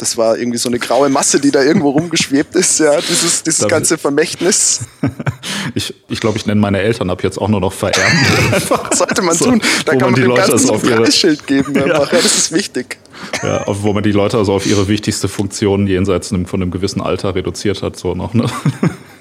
[0.00, 3.68] das war irgendwie so eine graue Masse, die da irgendwo rumgeschwebt ist, ja, dieses, dieses
[3.68, 4.80] ganze Vermächtnis.
[5.74, 8.18] ich ich, glaube, ich nenne meine Eltern ab jetzt auch nur noch vererben.
[8.92, 9.62] Sollte man so, tun.
[9.84, 11.74] Da kann man, man dem Leute Ganzen ein Preisschild geben.
[11.80, 11.86] Ja.
[11.86, 12.04] ja.
[12.10, 12.98] das ist wichtig.
[13.42, 17.34] Ja, wo man die Leute also auf ihre wichtigste Funktion jenseits von einem gewissen Alter
[17.34, 18.46] reduziert hat, so noch, ne?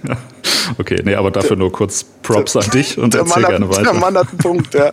[0.07, 0.17] ja.
[0.77, 3.83] Okay, nee, aber dafür nur kurz Props an dich und erzähl gerne weiter.
[3.83, 4.91] Der Mann hat einen Punkt, ja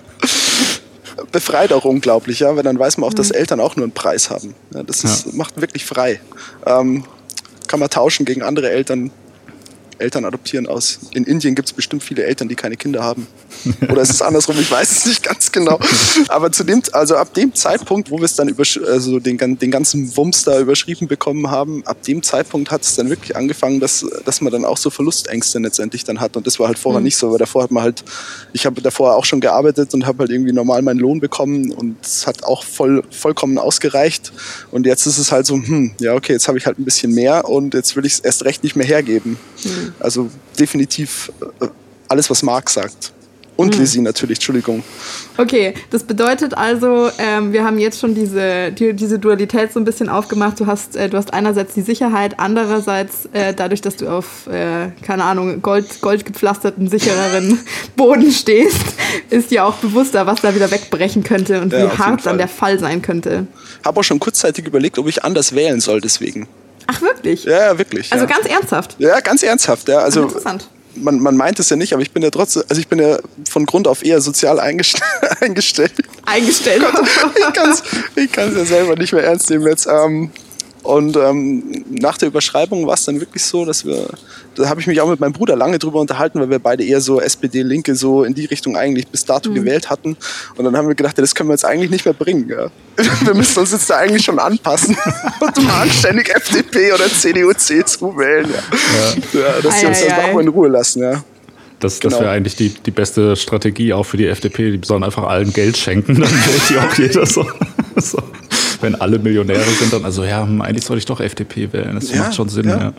[1.37, 3.35] befreit auch unglaublich, ja, weil dann weiß man auch, dass mhm.
[3.35, 4.55] Eltern auch nur einen Preis haben.
[4.73, 5.33] Ja, das ist, ja.
[5.35, 6.19] macht wirklich frei.
[6.65, 7.05] Ähm,
[7.67, 9.11] kann man tauschen gegen andere Eltern,
[9.99, 11.01] Eltern adoptieren aus.
[11.13, 13.27] In Indien gibt es bestimmt viele Eltern, die keine Kinder haben.
[13.91, 14.57] Oder ist es andersrum?
[14.61, 15.79] Ich weiß es nicht ganz genau.
[16.29, 19.71] Aber zu dem, also ab dem Zeitpunkt, wo wir es dann über, also den, den
[19.71, 24.05] ganzen Wumms da überschrieben bekommen haben, ab dem Zeitpunkt hat es dann wirklich angefangen, dass,
[24.25, 26.37] dass man dann auch so Verlustängste letztendlich dann hat.
[26.37, 27.07] Und das war halt vorher mhm.
[27.07, 28.05] nicht so, weil davor hat man halt,
[28.53, 31.97] ich habe davor auch schon gearbeitet und habe halt irgendwie normal meinen Lohn bekommen und
[32.03, 34.33] es hat auch voll, vollkommen ausgereicht.
[34.71, 37.13] Und jetzt ist es halt so, hm, ja, okay, jetzt habe ich halt ein bisschen
[37.13, 39.39] mehr und jetzt will ich es erst recht nicht mehr hergeben.
[39.65, 39.86] Mhm.
[40.01, 41.67] Also definitiv äh,
[42.09, 43.13] alles, was Marc sagt.
[43.57, 43.81] Und mhm.
[43.81, 44.83] Lizzie natürlich, Entschuldigung.
[45.39, 49.85] Okay, das bedeutet also, ähm, wir haben jetzt schon diese, die, diese Dualität so ein
[49.85, 50.61] bisschen aufgemacht.
[50.61, 54.91] Du hast, äh, du hast einerseits die Sicherheit, andererseits äh, dadurch, dass du auf, äh,
[55.03, 57.59] keine Ahnung, Gold, goldgepflasterten, sichereren
[57.97, 58.95] Boden stehst,
[59.31, 62.49] ist dir auch bewusster, was da wieder wegbrechen könnte und ja, wie hart dann der
[62.49, 63.47] Fall sein könnte.
[63.85, 66.47] Habe auch schon kurzzeitig überlegt, ob ich anders wählen soll deswegen.
[66.87, 67.45] Ach, wirklich?
[67.45, 68.13] Ja, wirklich.
[68.13, 68.31] Also ja.
[68.31, 68.97] ganz ernsthaft?
[68.99, 69.99] Ja, ganz ernsthaft, ja.
[69.99, 72.81] Also, Ach, interessant man, man meint es ja nicht, aber ich bin ja trotzdem, also
[72.81, 75.01] ich bin ja von Grund auf eher sozial eingest
[75.41, 75.93] eingestellt.
[76.25, 76.85] Eingestellt?
[78.17, 79.87] ich kann es ja selber nicht mehr ernst nehmen jetzt.
[79.87, 80.31] Ähm,
[80.87, 84.07] und ähm, nach der Überschreibung war es dann wirklich so, dass wir,
[84.55, 87.01] da habe ich mich auch mit meinem Bruder lange drüber unterhalten, weil wir beide eher
[87.01, 89.57] so SPD-Linke so in die Richtung eigentlich bis dato mhm.
[89.57, 90.17] gewählt hatten.
[90.57, 92.49] Und dann haben wir gedacht, ja, das können wir jetzt eigentlich nicht mehr bringen.
[92.49, 92.71] Ja.
[93.25, 94.97] Wir müssen uns jetzt da eigentlich schon anpassen
[95.41, 98.49] und mal anständig FDP oder CDU, CSU wählen.
[98.49, 99.41] Ja.
[99.41, 99.41] Ja.
[99.41, 101.03] ja dass sie uns das auch mal in Ruhe lassen.
[101.03, 101.23] Ja.
[101.81, 102.13] Das, genau.
[102.13, 104.79] das wäre eigentlich die, die beste Strategie auch für die FDP.
[104.79, 107.47] Die sollen einfach allen Geld schenken, dann wählt die auch jeder so.
[107.97, 108.23] so
[108.81, 111.95] wenn alle Millionäre sind, dann, also ja, hm, eigentlich sollte ich doch FDP wählen.
[111.95, 112.93] Das ja, macht schon Sinn, ja.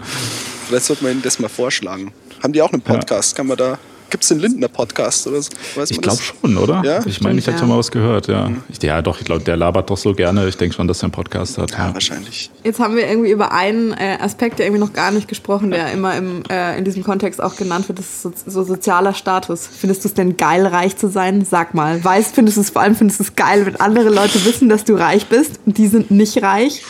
[0.68, 2.12] Vielleicht sollte man ihnen das mal vorschlagen.
[2.44, 3.36] Haben die auch einen Podcast?
[3.36, 5.50] Kann man da Gibt es den Lindner Podcast oder so?
[5.76, 6.82] Weiß ich glaube schon, oder?
[6.86, 7.06] Ja?
[7.06, 7.66] Ich meine, ich hätte ja.
[7.66, 8.48] mal was gehört, ja.
[8.48, 8.64] Mhm.
[8.82, 10.48] Ja, doch, ich glaube, der labert doch so gerne.
[10.48, 11.72] Ich denke schon, dass er einen Podcast hat.
[11.72, 12.50] Ja, ja, wahrscheinlich.
[12.64, 15.92] Jetzt haben wir irgendwie über einen äh, Aspekt, der irgendwie noch gar nicht gesprochen, der
[15.92, 19.68] immer im, äh, in diesem Kontext auch genannt wird, das ist so, so sozialer Status.
[19.68, 21.44] Findest du es denn geil, reich zu sein?
[21.44, 22.02] Sag mal.
[22.02, 24.86] Weißt, findest du es vor allem, findest du es geil, wenn andere Leute wissen, dass
[24.86, 26.84] du reich bist und die sind nicht reich?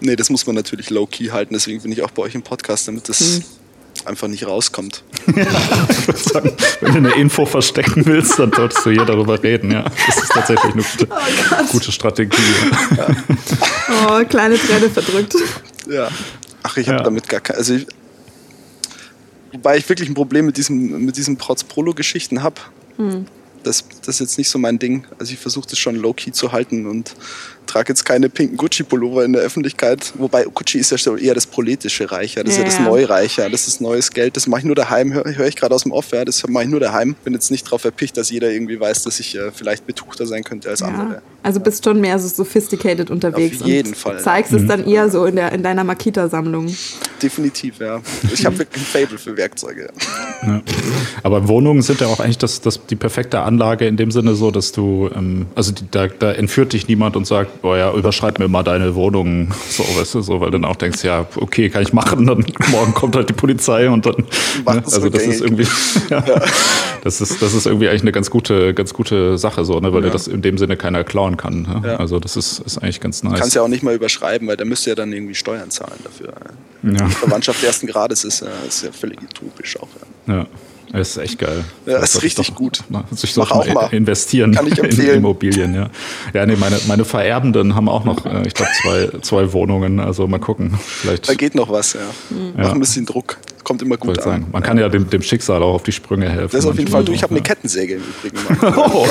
[0.00, 1.54] Nee, das muss man natürlich low-key halten.
[1.54, 3.20] Deswegen bin ich auch bei euch im Podcast, damit das...
[3.20, 3.44] Hm
[4.04, 5.02] einfach nicht rauskommt.
[5.34, 5.46] Ja,
[6.14, 9.70] sagen, wenn du eine Info verstecken willst, dann solltest du hier darüber reden.
[9.70, 12.36] Ja, das ist tatsächlich eine gute, oh gute Strategie.
[12.96, 13.06] Ja.
[14.06, 15.34] Oh, kleine Träne verdrückt.
[15.88, 16.10] Ja.
[16.62, 17.04] Ach, ich habe ja.
[17.04, 17.58] damit gar keine.
[17.58, 17.86] Also ich,
[19.52, 22.60] wobei ich wirklich ein Problem mit diesem, mit diesen Protz-Prolo-Geschichten habe.
[22.96, 23.26] Hm.
[23.62, 25.06] Das, das ist jetzt nicht so mein Ding.
[25.18, 27.14] Also ich versuche das schon low-key zu halten und
[27.66, 30.12] trage jetzt keine pinken Gucci-Pullover in der Öffentlichkeit.
[30.16, 32.42] Wobei Gucci ist ja eher das politische Reich, ja.
[32.42, 32.64] das ja.
[32.64, 33.48] ist ja das Neureich, ja.
[33.48, 34.36] das ist neues Geld.
[34.36, 36.24] Das mache ich nur daheim, höre hör ich gerade aus dem Off, ja.
[36.24, 37.14] das mache ich nur daheim.
[37.24, 40.44] Bin jetzt nicht darauf erpicht, dass jeder irgendwie weiß, dass ich äh, vielleicht betuchter sein
[40.44, 40.86] könnte als ja.
[40.86, 41.22] andere.
[41.42, 43.60] Also bist schon mehr so sophisticated unterwegs.
[43.60, 44.18] Auf jeden Fall.
[44.18, 44.58] Zeigst ja.
[44.58, 46.74] es dann eher so in, der, in deiner Makita-Sammlung.
[47.22, 48.00] Definitiv, ja.
[48.32, 49.90] Ich habe wirklich ein Fable für Werkzeuge.
[50.46, 50.62] Ja.
[51.22, 54.50] Aber Wohnungen sind ja auch eigentlich das, das, die perfekte Anlage in dem Sinne so,
[54.50, 58.38] dass du, ähm, also die, da, da entführt dich niemand und sagt, oh ja, überschreib
[58.38, 61.70] mir mal deine Wohnung, so, weißt du, so, weil du dann auch denkst, ja, okay,
[61.70, 65.40] kann ich machen, dann morgen kommt halt die Polizei und dann, ne, also das ist
[65.40, 65.66] irgendwie,
[66.10, 66.42] ja, ja.
[67.02, 70.04] das ist, das ist irgendwie eigentlich eine ganz gute, ganz gute Sache, so, ne, weil
[70.04, 70.10] ja.
[70.10, 71.62] das in dem Sinne keiner klauen kann.
[71.62, 71.82] Ne?
[71.84, 71.96] Ja.
[71.96, 73.40] Also das ist, ist eigentlich ganz nice.
[73.40, 75.98] Kannst ja auch nicht mal überschreiben, weil da müsst ihr ja dann irgendwie Steuern zahlen
[76.04, 76.34] dafür.
[76.82, 77.08] Ja.
[77.08, 79.88] Verwandtschaft ersten Grades ist, ist ja völlig utopisch auch.
[80.26, 80.34] Ja.
[80.34, 80.46] ja.
[80.98, 81.64] Das ist echt geil.
[81.86, 82.84] Ja, das ist richtig doch, gut.
[82.88, 85.08] Mal, sich Mach auch mal investieren Kann ich empfehlen.
[85.08, 85.74] in Immobilien.
[85.74, 85.90] Ja,
[86.32, 89.98] ja nee, meine, meine Vererbenden haben auch noch, äh, ich glaube, zwei, zwei Wohnungen.
[89.98, 90.78] Also mal gucken.
[90.78, 91.28] Vielleicht.
[91.28, 92.00] Da geht noch was, ja.
[92.30, 92.52] Mhm.
[92.56, 93.38] Mach ein bisschen Druck.
[93.64, 94.24] Kommt immer gut an.
[94.24, 94.46] Sagen.
[94.52, 96.50] Man kann ja dem, dem Schicksal auch auf die Sprünge helfen.
[96.52, 97.02] Das ist auf jeden Fall.
[97.02, 98.36] Du, ich habe eine Kettensäge im Übrigen.
[98.76, 99.06] oh,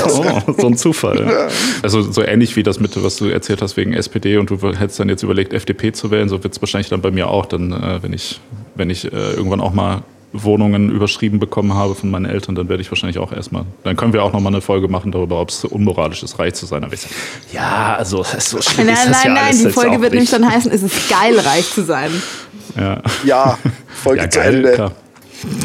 [0.45, 1.25] oh, so ein Zufall.
[1.27, 1.47] Ja.
[1.81, 4.99] Also so ähnlich wie das mit, was du erzählt hast wegen SPD und du hättest
[4.99, 7.73] dann jetzt überlegt, FDP zu wählen, so wird es wahrscheinlich dann bei mir auch, dann,
[7.73, 8.39] äh, wenn ich,
[8.75, 12.81] wenn ich äh, irgendwann auch mal Wohnungen überschrieben bekommen habe von meinen Eltern, dann werde
[12.81, 15.63] ich wahrscheinlich auch erstmal, dann können wir auch nochmal eine Folge machen darüber, ob es
[15.63, 16.83] unmoralisch ist, reich zu sein.
[16.83, 17.13] Aber ich sage,
[17.53, 20.31] ja, also so schlimm Nein, ist das nein, ja nein, alles die Folge wird nämlich
[20.31, 20.33] nicht.
[20.33, 22.11] dann heißen, es ist geil, reich zu sein.
[22.75, 23.57] Ja, Ja,
[24.03, 24.71] Folge ja zu geil, Ende.
[24.73, 24.91] klar.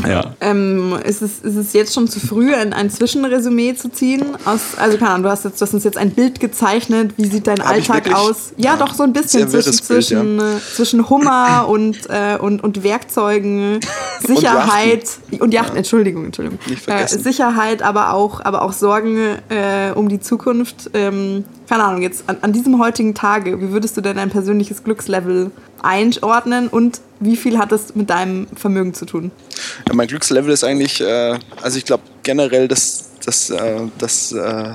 [0.06, 0.34] Ja.
[0.40, 4.24] Ähm, ist, es, ist es jetzt schon zu früh, ein, ein Zwischenresümee zu ziehen?
[4.44, 7.12] Aus, also keine Ahnung, du hast, jetzt, du hast uns jetzt ein Bild gezeichnet.
[7.16, 8.52] Wie sieht dein Hab Alltag aus?
[8.56, 10.42] Ja, Ja, doch so ein bisschen zwischen, Bild, zwischen, äh,
[10.74, 13.80] zwischen Hummer und, äh, und, und Werkzeugen,
[14.26, 15.04] Sicherheit
[15.40, 16.58] und Yachten, Entschuldigung, Entschuldigung.
[16.66, 17.22] Nicht Äh, vergessen.
[17.22, 19.16] Sicherheit, aber auch, aber auch Sorgen
[19.48, 20.90] äh, um die Zukunft.
[20.94, 24.84] Ähm, keine Ahnung, jetzt an, an diesem heutigen Tage, wie würdest du denn dein persönliches
[24.84, 25.50] Glückslevel
[25.82, 29.30] einordnen und wie viel hat das mit deinem Vermögen zu tun?
[29.88, 34.72] Ja, mein Glückslevel ist eigentlich, äh, also ich glaube generell, dass, dass, äh, dass äh,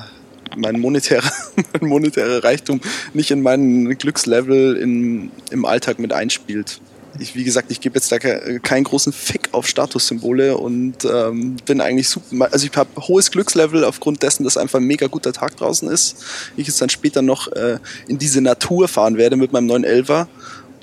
[0.55, 1.31] mein, monetärer,
[1.79, 2.81] mein monetärer Reichtum
[3.13, 6.81] nicht in meinen Glückslevel in, im Alltag mit einspielt.
[7.19, 11.57] Ich, wie gesagt, ich gebe jetzt da ke keinen großen Fick auf Statussymbole und ähm,
[11.63, 12.51] bin eigentlich super.
[12.51, 16.15] Also ich habe hohes Glückslevel aufgrund dessen, dass einfach ein mega guter Tag draußen ist.
[16.57, 20.27] Ich jetzt dann später noch äh, in diese Natur fahren werde mit meinem neuen Elver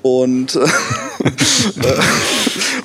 [0.01, 0.59] und, äh,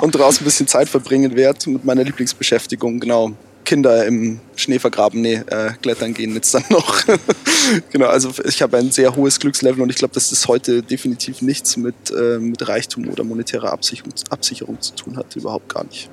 [0.01, 3.33] und draußen ein bisschen Zeit verbringen werde mit meiner Lieblingsbeschäftigung, genau.
[3.65, 7.03] Kinder im Schnee vergraben, nee, äh, klettern gehen jetzt dann noch.
[7.91, 11.43] genau, also ich habe ein sehr hohes Glückslevel und ich glaube, dass das heute definitiv
[11.43, 16.09] nichts mit, äh, mit Reichtum oder monetärer Absicherung, Absicherung zu tun hat, überhaupt gar nicht.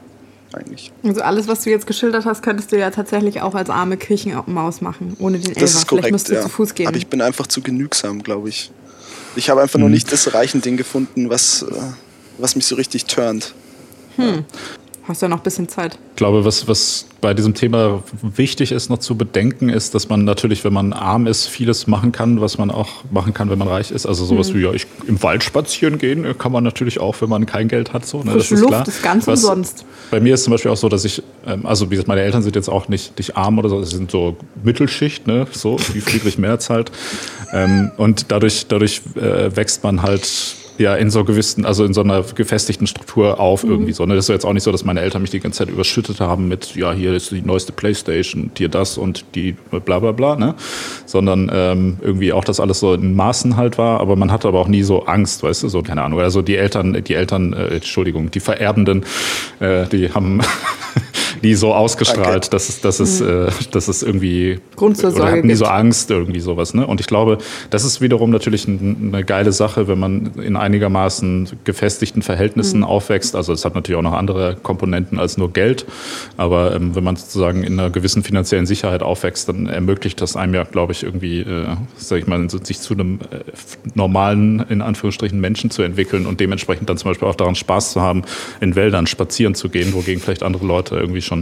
[0.52, 0.92] Eigentlich.
[1.04, 4.82] Also alles, was du jetzt geschildert hast, könntest du ja tatsächlich auch als arme Kirchenmaus
[4.82, 5.62] machen, ohne den Elfer.
[5.62, 6.42] Das ist korrekt, Vielleicht müsstest du ja.
[6.42, 6.88] zu Fuß gehen.
[6.88, 8.72] Aber ich bin einfach zu genügsam, glaube ich.
[9.36, 9.86] Ich habe einfach Mhm.
[9.86, 11.66] noch nicht das Reichending gefunden, was, äh,
[12.38, 13.54] was mich so richtig turnt.
[15.06, 16.00] Hast ja noch ein bisschen Zeit.
[16.12, 20.24] Ich glaube, was, was bei diesem Thema wichtig ist, noch zu bedenken, ist, dass man
[20.24, 23.68] natürlich, wenn man arm ist, vieles machen kann, was man auch machen kann, wenn man
[23.68, 24.06] reich ist.
[24.06, 27.46] Also sowas wie, ja, ich im Wald spazieren gehen kann man natürlich auch, wenn man
[27.46, 28.06] kein Geld hat.
[28.06, 28.32] So, ne?
[28.32, 28.88] Frische das ist Luft klar.
[28.88, 29.86] ist ganz was, umsonst.
[30.10, 32.42] Bei mir ist zum Beispiel auch so, dass ich, ähm, also wie gesagt, meine Eltern
[32.42, 35.48] sind jetzt auch nicht, nicht arm oder so, sie sind so Mittelschicht, ne?
[35.52, 36.92] so wie Friedrich Merz halt.
[37.52, 42.02] Ähm, und dadurch, dadurch äh, wächst man halt ja in so gewissen, also in so
[42.02, 44.06] einer gefestigten Struktur auf irgendwie so.
[44.06, 44.16] Ne?
[44.16, 46.48] Das ist jetzt auch nicht so, dass meine Eltern mich die ganze Zeit überschüttet haben
[46.48, 50.56] mit, ja, hier ist die neueste Playstation, hier das und die bla bla bla, ne?
[51.06, 54.60] Sondern ähm, irgendwie auch das alles so in Maßen halt war, aber man hatte aber
[54.60, 56.20] auch nie so Angst, weißt du, so, keine Ahnung.
[56.20, 59.06] Also die Eltern, die Eltern, äh, Entschuldigung, die Vererbenden,
[59.60, 60.42] äh, die haben
[61.44, 62.50] nie so ausgestrahlt, Danke.
[62.50, 66.40] dass es, dass es, äh, dass es irgendwie Grundvorsorge oder hatten nie so Angst, irgendwie
[66.40, 66.74] sowas.
[66.74, 66.88] Ne?
[66.88, 67.38] Und ich glaube,
[67.70, 72.86] das ist wiederum natürlich ein, eine geile Sache, wenn man in einigermaßen gefestigten Verhältnissen Mhm.
[72.86, 73.36] aufwächst.
[73.36, 75.86] Also es hat natürlich auch noch andere Komponenten als nur Geld.
[76.38, 80.54] Aber ähm, wenn man sozusagen in einer gewissen finanziellen Sicherheit aufwächst, dann ermöglicht das einem
[80.54, 83.40] ja, glaube ich, irgendwie, äh, sag ich mal, sich zu einem äh,
[83.96, 88.02] normalen, in Anführungsstrichen, Menschen zu entwickeln und dementsprechend dann zum Beispiel auch daran Spaß zu
[88.02, 88.24] haben,
[88.62, 91.33] in Wäldern spazieren zu gehen, wogegen vielleicht andere Leute irgendwie schon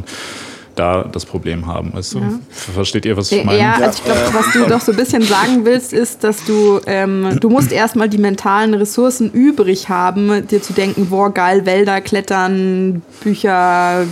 [0.75, 1.93] da das Problem haben.
[1.93, 2.39] Weißt du?
[2.49, 3.59] Versteht ihr, was ich meine?
[3.59, 6.43] Ja, also ich glaube, Ja, was du doch so ein bisschen sagen willst, ist, dass
[6.45, 11.65] du, ähm, du musst erstmal die mentalen Ressourcen übrig haben, dir zu denken, boah, geil,
[11.65, 14.05] Wälder, Klettern, Bücher,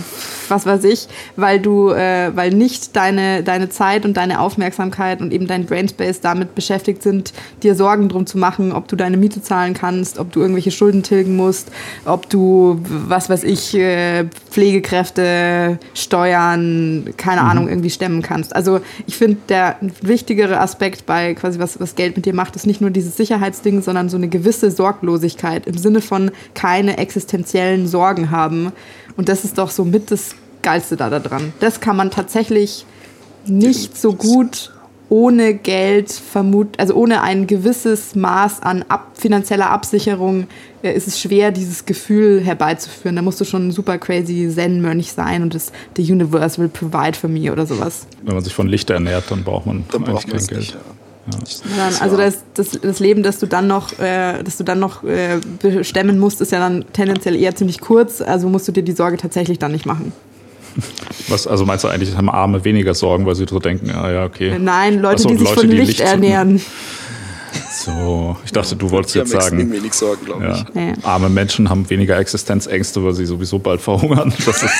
[0.50, 5.32] was weiß ich, weil du, äh, weil nicht deine, deine Zeit und deine Aufmerksamkeit und
[5.32, 7.32] eben dein Brainspace damit beschäftigt sind,
[7.62, 11.02] dir Sorgen drum zu machen, ob du deine Miete zahlen kannst, ob du irgendwelche Schulden
[11.02, 11.70] tilgen musst,
[12.04, 18.54] ob du, was weiß ich, äh, Pflegekräfte, Steuern, keine Ahnung, irgendwie stemmen kannst.
[18.54, 22.66] Also ich finde, der wichtigere Aspekt bei quasi, was, was Geld mit dir macht, ist
[22.66, 28.30] nicht nur dieses Sicherheitsding, sondern so eine gewisse Sorglosigkeit im Sinne von keine existenziellen Sorgen
[28.30, 28.72] haben.
[29.16, 31.52] Und das ist doch so mit das Geilste da, da dran.
[31.60, 32.86] Das kann man tatsächlich
[33.46, 34.72] nicht so gut
[35.08, 40.46] ohne Geld vermut, also ohne ein gewisses Maß an ab, finanzieller Absicherung
[40.82, 43.16] äh, ist es schwer, dieses Gefühl herbeizuführen.
[43.16, 47.18] Da musst du schon ein super crazy Zen-Mönch sein und das The Universe will provide
[47.18, 48.06] for me oder sowas.
[48.22, 50.60] Wenn man sich von Licht ernährt, dann braucht man Dann eigentlich braucht kein Geld.
[50.60, 50.74] nicht.
[50.74, 50.80] Ja.
[51.76, 54.80] Ja, dann, also das, das, das Leben, das du dann noch, äh, das du dann
[54.80, 58.20] noch äh, bestemmen musst, ist ja dann tendenziell eher ziemlich kurz.
[58.20, 60.12] Also musst du dir die Sorge tatsächlich dann nicht machen.
[61.28, 64.24] Was, also meinst du eigentlich, haben Arme weniger Sorgen, weil sie so denken, ah ja,
[64.24, 64.56] okay.
[64.58, 66.60] Nein, Leute, so, die sich Leute, von Licht- ernähren.
[67.72, 70.64] So, ich dachte, du wolltest jetzt sagen, wenig Sorgen, glaube ja, ich.
[70.74, 70.92] Nee.
[71.04, 74.32] arme Menschen haben weniger Existenzängste, weil sie sowieso bald verhungern.
[74.44, 74.72] Das ist,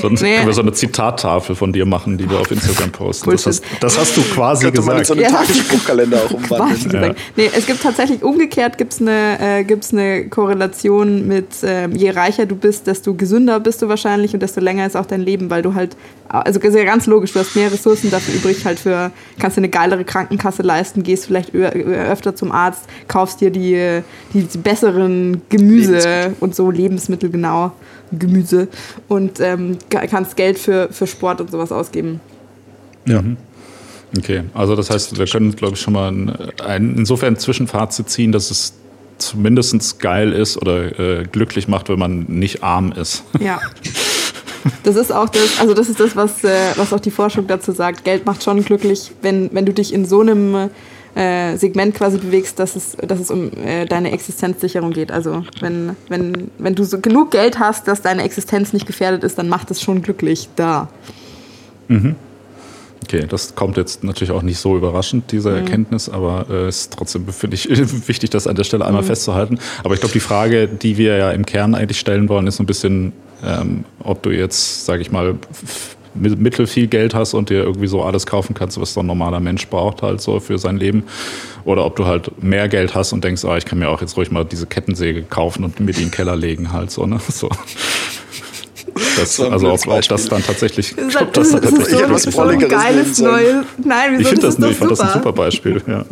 [0.00, 0.36] sonst Nee.
[0.36, 3.30] können wir so eine Zitattafel von dir machen, die wir auf Instagram posten.
[3.30, 5.34] Das hast, das hast du quasi Könnte man in so gesagt.
[5.34, 5.46] einen Ja.
[5.46, 6.82] Tagesspruchkalender auch umwandeln.
[6.84, 7.18] gesagt.
[7.36, 12.46] Nee, es gibt tatsächlich umgekehrt gibt's eine, äh, gibt's eine Korrelation mit ähm, je reicher
[12.46, 15.60] du bist, desto gesünder bist du wahrscheinlich und desto länger ist auch dein Leben, weil
[15.62, 15.96] du halt,
[16.28, 19.60] also ist ja ganz logisch, du hast mehr Ressourcen dafür übrig, halt für, kannst dir
[19.60, 21.74] eine geilere Krankenkasse leisten, gehst vielleicht öher,
[22.30, 27.72] öfter zum Arzt, kaufst dir die, die, die besseren Gemüse und so Lebensmittel, genau.
[28.12, 28.66] Gemüse
[29.06, 32.20] und ähm, kannst Geld für, für Sport und sowas ausgeben.
[33.06, 33.22] Ja.
[34.18, 38.32] Okay, also das heißt, wir können, glaube ich, schon mal ein, ein, insofern Zwischenfazit ziehen,
[38.32, 38.74] dass es
[39.18, 43.22] zumindest geil ist oder äh, glücklich macht, wenn man nicht arm ist.
[43.40, 43.60] Ja.
[44.82, 47.72] Das ist auch das, also das ist das, was, äh, was auch die Forschung dazu
[47.72, 48.04] sagt.
[48.04, 50.68] Geld macht schon glücklich, wenn, wenn du dich in so einem
[51.14, 55.10] äh, Segment quasi bewegst, dass es, dass es um äh, deine Existenzsicherung geht.
[55.10, 59.38] Also wenn, wenn, wenn du so genug Geld hast, dass deine Existenz nicht gefährdet ist,
[59.38, 60.88] dann macht es schon glücklich da.
[61.88, 62.16] Mhm.
[63.02, 65.56] Okay, das kommt jetzt natürlich auch nicht so überraschend, diese mhm.
[65.56, 67.68] Erkenntnis, aber es äh, ist trotzdem, finde ich,
[68.08, 69.08] wichtig, das an der Stelle einmal mhm.
[69.08, 69.58] festzuhalten.
[69.82, 72.62] Aber ich glaube, die Frage, die wir ja im Kern eigentlich stellen wollen, ist so
[72.62, 73.12] ein bisschen,
[73.44, 75.34] ähm, ob du jetzt, sage ich mal,
[76.14, 79.40] mittel viel Geld hast und dir irgendwie so alles kaufen kannst, was so ein normaler
[79.40, 81.04] Mensch braucht halt so für sein Leben.
[81.64, 84.16] Oder ob du halt mehr Geld hast und denkst, ah, ich kann mir auch jetzt
[84.16, 87.20] ruhig mal diese Kettensäge kaufen und mir die in den Keller legen halt so, ne?
[87.30, 87.48] So.
[89.16, 90.94] Das, also ob, ob, das dann tatsächlich.
[90.94, 93.66] Das ist, das das ist so, etwas so ein geiles neues.
[93.82, 94.22] Nein, wieso?
[94.22, 95.82] Ich finde das, das, ich fand das ein super Beispiel.
[95.86, 96.04] Ja.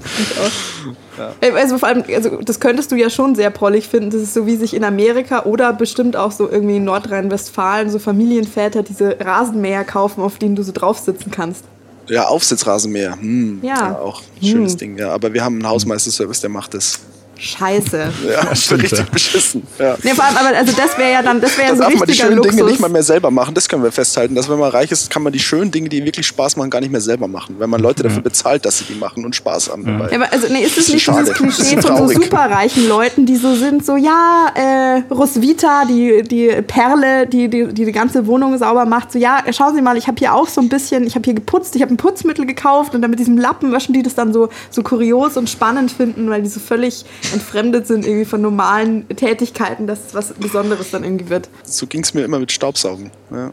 [1.18, 1.55] ja.
[1.55, 4.11] Also vor allem, also das könntest du ja schon sehr prollig finden.
[4.11, 7.98] Das ist so wie sich in Amerika oder bestimmt auch so irgendwie in Nordrhein-Westfalen so
[7.98, 11.64] Familienväter diese Rasenmäher kaufen, auf denen du so drauf sitzen kannst.
[12.09, 13.16] Ja, Aufsitzrasenmäher.
[13.20, 13.61] Hm.
[13.62, 13.74] Ja.
[13.74, 13.98] ja.
[13.98, 14.79] Auch ein schönes hm.
[14.79, 15.11] Ding, ja.
[15.11, 17.01] Aber wir haben einen Hausmeisterservice, der macht das.
[17.38, 18.12] Scheiße.
[18.29, 19.05] Ja, stimmt, richtig ja.
[19.12, 19.62] beschissen.
[19.79, 19.96] Ja.
[20.03, 22.09] Nee, vor allem, aber also das wäre ja dann, das wäre ja so darf man
[22.09, 22.57] die schönen Luxus.
[22.57, 23.55] Dinge nicht mal mehr selber machen.
[23.55, 26.05] Das können wir festhalten, dass wenn man reich ist, kann man die schönen Dinge, die
[26.05, 28.85] wirklich Spaß machen, gar nicht mehr selber machen, wenn man Leute dafür bezahlt, dass sie
[28.85, 30.11] die machen und Spaß haben dabei.
[30.11, 31.20] Ja, aber also nee, ist es nicht schade.
[31.20, 36.48] dieses Klischee von so superreichen Leuten, die so sind, so ja, äh, Roswitha, die die
[36.66, 40.09] Perle, die, die die die ganze Wohnung sauber macht, so ja, schauen Sie mal, ich
[40.09, 42.94] habe hier auch so ein bisschen, ich habe hier geputzt, ich habe ein Putzmittel gekauft
[42.94, 46.29] und dann mit diesem Lappen waschen die das dann so so kurios und spannend finden,
[46.31, 51.04] weil die so völlig entfremdet sind irgendwie von normalen Tätigkeiten, dass es was Besonderes dann
[51.04, 51.48] irgendwie wird.
[51.64, 53.10] So ging es mir immer mit Staubsaugen.
[53.30, 53.52] Ja.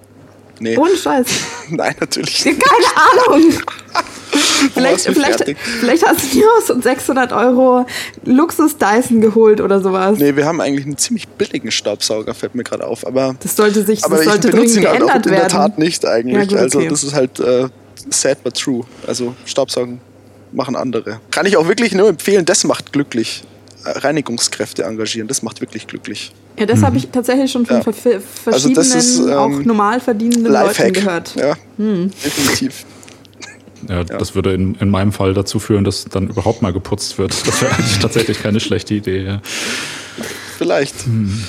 [0.59, 0.77] Nee.
[0.77, 1.27] Ohne Scheiß.
[1.69, 2.61] Nein, natürlich nicht.
[2.61, 3.53] Keine Ahnung.
[4.73, 7.85] vielleicht, vielleicht, vielleicht hast du dir aus so 600 Euro
[8.23, 10.17] Luxus-Dyson geholt oder sowas.
[10.19, 13.05] Nee, wir haben eigentlich einen ziemlich billigen Staubsauger, fällt mir gerade auf.
[13.05, 15.33] Aber, das sollte sich aber das sollte dringend geändert halt auch in werden.
[15.33, 16.35] In der Tat nicht eigentlich.
[16.35, 16.88] Ja, gut, also okay.
[16.88, 17.67] das ist halt äh,
[18.09, 18.83] sad but true.
[19.07, 19.99] Also Staubsaugen
[20.51, 21.19] machen andere.
[21.31, 23.43] Kann ich auch wirklich nur empfehlen, das macht glücklich.
[23.86, 25.28] Reinigungskräfte engagieren.
[25.28, 26.34] Das macht wirklich glücklich.
[26.58, 26.86] Ja, das mhm.
[26.86, 27.84] habe ich tatsächlich schon von ja.
[27.84, 31.36] verschiedenen, also ist, ähm, auch normal verdienenden Leuten gehört.
[31.36, 32.12] Ja, hm.
[32.24, 32.86] definitiv.
[33.88, 37.17] Ja, ja, das würde in, in meinem Fall dazu führen, dass dann überhaupt mal geputzt
[37.17, 37.36] wird.
[37.45, 39.24] Das wäre eigentlich tatsächlich keine schlechte Idee.
[39.24, 39.41] Ja.
[40.58, 41.06] Vielleicht.
[41.06, 41.43] Hm.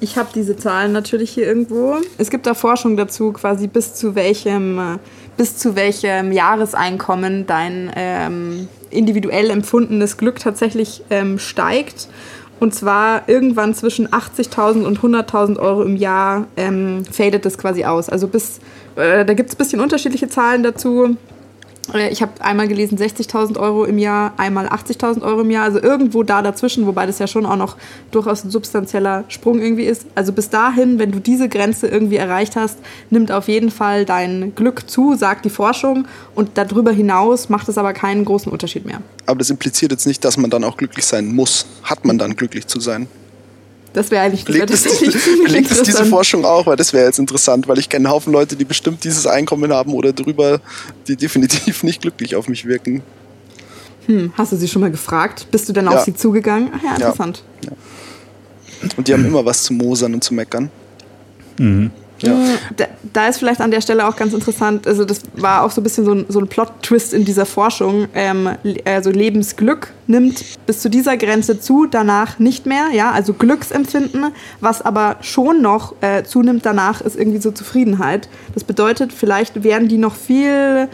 [0.00, 1.96] Ich habe diese Zahlen natürlich hier irgendwo.
[2.18, 4.98] Es gibt da Forschung dazu, quasi bis zu welchem,
[5.36, 12.08] bis zu welchem Jahreseinkommen dein ähm, individuell empfundenes Glück tatsächlich ähm, steigt.
[12.60, 18.08] Und zwar irgendwann zwischen 80.000 und 100.000 Euro im Jahr ähm, fadet das quasi aus.
[18.08, 18.60] Also bis,
[18.94, 21.16] äh, da gibt es ein bisschen unterschiedliche Zahlen dazu.
[21.92, 25.80] Äh, ich habe einmal gelesen 60.000 Euro im Jahr, einmal 80.000 Euro im Jahr, also
[25.80, 27.76] irgendwo da dazwischen, wobei das ja schon auch noch
[28.10, 30.06] durchaus ein substanzieller Sprung irgendwie ist.
[30.14, 32.78] Also bis dahin, wenn du diese Grenze irgendwie erreicht hast,
[33.10, 36.06] nimmt auf jeden Fall dein Glück zu, sagt die Forschung.
[36.34, 39.02] Und darüber hinaus macht es aber keinen großen Unterschied mehr.
[39.26, 41.66] Aber das impliziert jetzt nicht, dass man dann auch glücklich sein muss.
[41.82, 43.08] Hat man dann glücklich zu sein?
[43.92, 45.00] Das wäre eigentlich belegt das es,
[45.44, 48.32] belegt es diese Forschung auch, weil das wäre jetzt interessant, weil ich kenne einen Haufen
[48.32, 50.60] Leute, die bestimmt dieses Einkommen haben oder drüber,
[51.08, 53.02] die definitiv nicht glücklich auf mich wirken.
[54.06, 55.46] Hm, hast du sie schon mal gefragt?
[55.50, 55.92] Bist du denn ja.
[55.92, 56.70] auf sie zugegangen?
[56.76, 57.44] Ach ja, interessant.
[57.62, 57.70] Ja.
[57.70, 58.88] Ja.
[58.96, 60.70] Und die haben immer was zu mosern und zu meckern.
[61.58, 61.90] Mhm.
[62.22, 62.32] Ja.
[62.32, 65.70] Hm, da, da, ist vielleicht an der Stelle auch ganz interessant, also das war auch
[65.70, 68.08] so ein bisschen so ein, so ein Plot-Twist in dieser Forschung.
[68.14, 68.50] Ähm,
[68.84, 74.82] also Lebensglück nimmt bis zu dieser Grenze zu, danach nicht mehr, ja, also Glücksempfinden, was
[74.82, 78.28] aber schon noch äh, zunimmt danach, ist irgendwie so Zufriedenheit.
[78.54, 80.88] Das bedeutet, vielleicht werden die noch viel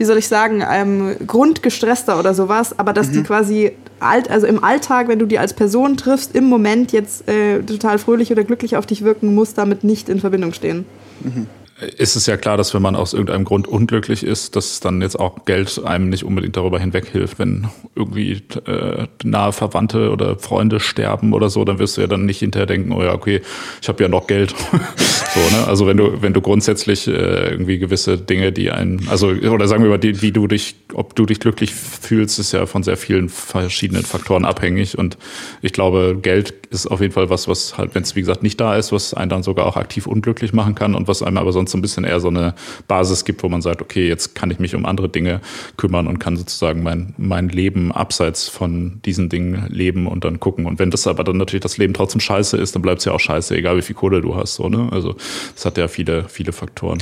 [0.00, 3.12] wie soll ich sagen, ähm, grundgestresster oder sowas, aber dass mhm.
[3.12, 7.28] die quasi alt, also im Alltag, wenn du die als Person triffst, im Moment jetzt
[7.28, 10.86] äh, total fröhlich oder glücklich auf dich wirken, muss damit nicht in Verbindung stehen.
[11.22, 11.46] Mhm
[11.96, 15.18] ist es ja klar, dass wenn man aus irgendeinem Grund unglücklich ist, dass dann jetzt
[15.18, 17.38] auch Geld einem nicht unbedingt darüber hinweghilft.
[17.38, 22.26] Wenn irgendwie äh, nahe Verwandte oder Freunde sterben oder so, dann wirst du ja dann
[22.26, 23.40] nicht hinterher denken, oh ja, okay,
[23.80, 24.54] ich habe ja noch Geld.
[25.34, 25.66] so, ne?
[25.66, 29.82] Also wenn du, wenn du grundsätzlich äh, irgendwie gewisse Dinge, die einen, also oder sagen
[29.82, 32.96] wir mal, die, wie du dich, ob du dich glücklich fühlst, ist ja von sehr
[32.96, 34.98] vielen verschiedenen Faktoren abhängig.
[34.98, 35.16] Und
[35.62, 38.60] ich glaube, Geld ist auf jeden Fall was, was halt, wenn es wie gesagt nicht
[38.60, 41.52] da ist, was einen dann sogar auch aktiv unglücklich machen kann und was einem aber
[41.52, 42.54] sonst so ein bisschen eher so eine
[42.88, 45.40] Basis gibt, wo man sagt, okay, jetzt kann ich mich um andere Dinge
[45.76, 50.66] kümmern und kann sozusagen mein, mein Leben abseits von diesen Dingen leben und dann gucken.
[50.66, 53.12] Und wenn das aber dann natürlich das Leben trotzdem scheiße ist, dann bleibt es ja
[53.12, 54.54] auch scheiße, egal wie viel Kohle du hast.
[54.54, 54.88] So, ne?
[54.92, 55.16] Also
[55.54, 56.98] das hat ja viele, viele Faktoren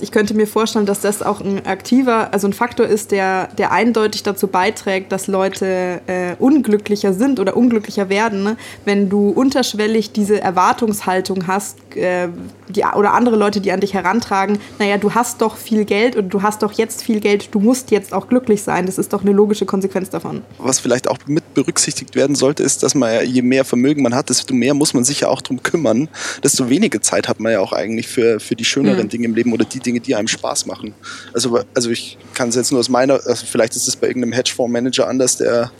[0.00, 3.72] ich könnte mir vorstellen, dass das auch ein aktiver, also ein Faktor ist, der, der
[3.72, 8.56] eindeutig dazu beiträgt, dass Leute äh, unglücklicher sind oder unglücklicher werden, ne?
[8.84, 12.28] wenn du unterschwellig diese Erwartungshaltung hast, äh,
[12.68, 16.30] die, oder andere Leute, die an dich herantragen, naja, du hast doch viel Geld und
[16.30, 18.86] du hast doch jetzt viel Geld, du musst jetzt auch glücklich sein.
[18.86, 20.42] Das ist doch eine logische Konsequenz davon.
[20.58, 24.14] Was vielleicht auch mit berücksichtigt werden sollte, ist, dass man ja, je mehr Vermögen man
[24.14, 26.08] hat, desto mehr muss man sich ja auch darum kümmern,
[26.44, 29.08] desto weniger Zeit hat man ja auch eigentlich für, für die schöneren mhm.
[29.08, 30.94] Dinge im Leben oder die Dinge, die einem Spaß machen.
[31.34, 34.34] Also, also ich kann es jetzt nur aus meiner, also vielleicht ist es bei irgendeinem
[34.34, 35.72] Hedgefondsmanager anders, der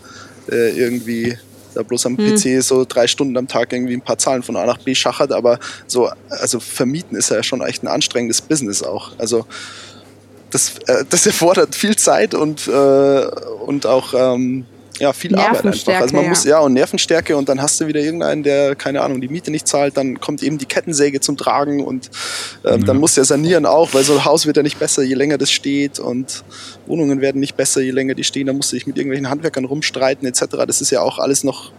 [0.50, 1.38] äh, irgendwie
[1.74, 2.34] da bloß am hm.
[2.34, 5.30] PC so drei Stunden am Tag irgendwie ein paar Zahlen von A nach B schachert,
[5.30, 9.12] aber so, also vermieten ist ja schon echt ein anstrengendes Business auch.
[9.18, 9.46] Also
[10.50, 13.26] das, äh, das erfordert viel Zeit und, äh,
[13.66, 14.66] und auch ähm,
[15.00, 16.00] ja, viel Arbeit einfach.
[16.00, 19.22] Also man muss, ja, und Nervenstärke und dann hast du wieder irgendeinen, der, keine Ahnung,
[19.22, 22.10] die Miete nicht zahlt, dann kommt eben die Kettensäge zum Tragen und
[22.64, 22.86] ähm, ja.
[22.86, 25.38] dann muss der sanieren auch, weil so ein Haus wird ja nicht besser, je länger
[25.38, 26.44] das steht und
[26.86, 29.64] Wohnungen werden nicht besser, je länger die stehen, da musst du dich mit irgendwelchen Handwerkern
[29.64, 30.44] rumstreiten etc.
[30.66, 31.72] Das ist ja auch alles noch,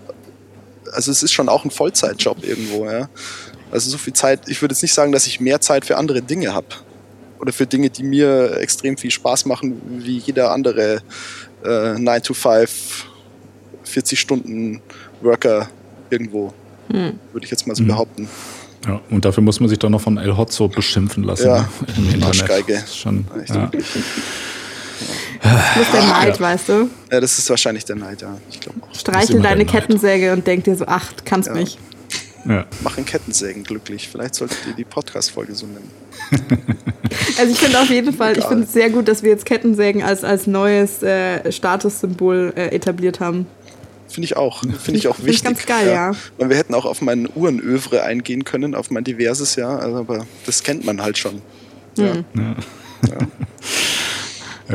[0.91, 3.07] also es ist schon auch ein Vollzeitjob irgendwo, ja.
[3.69, 6.23] Also so viel Zeit, ich würde jetzt nicht sagen, dass ich mehr Zeit für andere
[6.23, 6.67] Dinge habe
[7.39, 11.01] oder für Dinge, die mir extrem viel Spaß machen, wie jeder andere
[11.63, 13.10] äh, 9 to 5
[13.91, 14.81] 40 Stunden
[15.21, 15.69] Worker
[16.09, 16.53] irgendwo,
[16.89, 17.19] hm.
[17.31, 17.87] würde ich jetzt mal so hm.
[17.87, 18.27] behaupten.
[18.87, 21.47] Ja, und dafür muss man sich dann noch von El Hotzo beschimpfen lassen.
[21.47, 22.23] Ja, ne, im Internet.
[22.25, 22.83] Arschgeige.
[22.91, 23.69] Schon, ja.
[25.43, 26.39] Das ist der Neid, ja.
[26.39, 26.89] weißt du?
[27.11, 28.37] Ja, das ist wahrscheinlich der Neid, ja.
[28.49, 28.59] Ich.
[28.99, 31.55] Streichel deine Kettensäge und denk dir so, ach, kannst ja.
[31.55, 31.77] mich.
[32.47, 32.65] Ja.
[32.81, 34.09] Machen Kettensägen glücklich.
[34.09, 35.91] Vielleicht solltet ihr die Podcast-Folge so nennen.
[37.37, 40.01] Also ich finde auf jeden Fall, ich finde es sehr gut, dass wir jetzt Kettensägen
[40.01, 43.47] als, als neues äh, Statussymbol äh, etabliert haben.
[44.13, 44.61] Finde ich auch.
[44.61, 45.35] Finde ich auch wichtig.
[45.35, 46.11] Ich ganz geil, ja.
[46.11, 46.17] ja.
[46.37, 50.25] Weil wir hätten auch auf mein Uhrenövre eingehen können, auf mein diverses Jahr, also, aber
[50.45, 51.41] das kennt man halt schon.
[51.97, 52.15] Ja.
[52.33, 52.55] Mhm.
[53.07, 53.13] ja.
[53.13, 53.27] ja.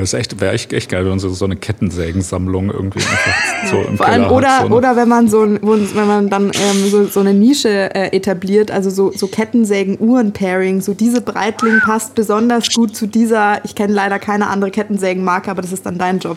[0.00, 3.34] Das echt, wäre echt, echt geil, wenn man so, so eine Kettensägensammlung irgendwie einfach
[3.70, 6.90] so im Vor allem, oder, hat, so oder wenn man so wenn man dann ähm,
[6.90, 12.70] so, so eine Nische äh, etabliert, also so, so Kettensägen-Uhren-Pairing, so diese Breitling passt besonders
[12.74, 16.36] gut zu dieser, ich kenne leider keine andere Kettensägenmarke, aber das ist dann dein Job.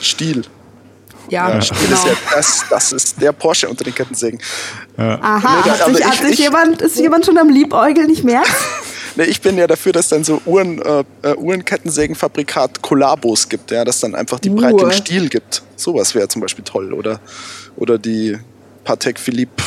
[0.00, 0.42] Stiel.
[1.28, 1.60] Ja, ja.
[1.60, 1.96] Stiel genau.
[1.96, 4.40] ist ja das, das ist der Porsche unter den Kettensägen.
[4.98, 5.18] Ja.
[5.20, 8.24] Aha, nee, hat, sich, ich, hat sich ich, jemand, ist jemand schon am Liebäugeln, nicht
[8.24, 8.42] mehr?
[9.14, 13.84] Ne, ich bin ja dafür, dass dann so Uhren, äh, äh Uhrenkettensägenfabrikat Kollabos gibt, ja,
[13.84, 14.56] dass dann einfach die uh.
[14.56, 15.62] Breite im Stil gibt.
[15.76, 16.94] Sowas wäre zum Beispiel toll.
[16.94, 17.20] Oder,
[17.76, 18.38] oder die
[18.84, 19.62] Patek Philippe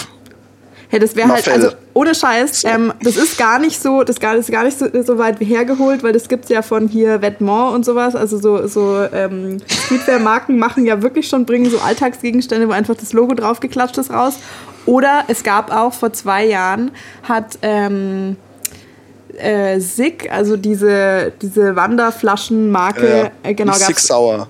[0.96, 4.34] Hey, das wäre halt, also ohne Scheiß, ähm, das ist gar nicht so, das gar,
[4.36, 7.76] ist gar nicht so, so weit hergeholt, weil das gibt es ja von hier Vetements
[7.76, 8.16] und sowas.
[8.16, 13.12] Also so, so ähm, Streetwear-Marken machen ja wirklich schon, bringen so Alltagsgegenstände, wo einfach das
[13.12, 14.36] Logo draufgeklatscht ist, raus.
[14.86, 16.92] Oder es gab auch vor zwei Jahren,
[17.24, 18.38] hat ähm,
[19.38, 24.48] äh, Sig, also diese, diese Wanderflaschenmarke, ja, äh, genau, Sig Sauer.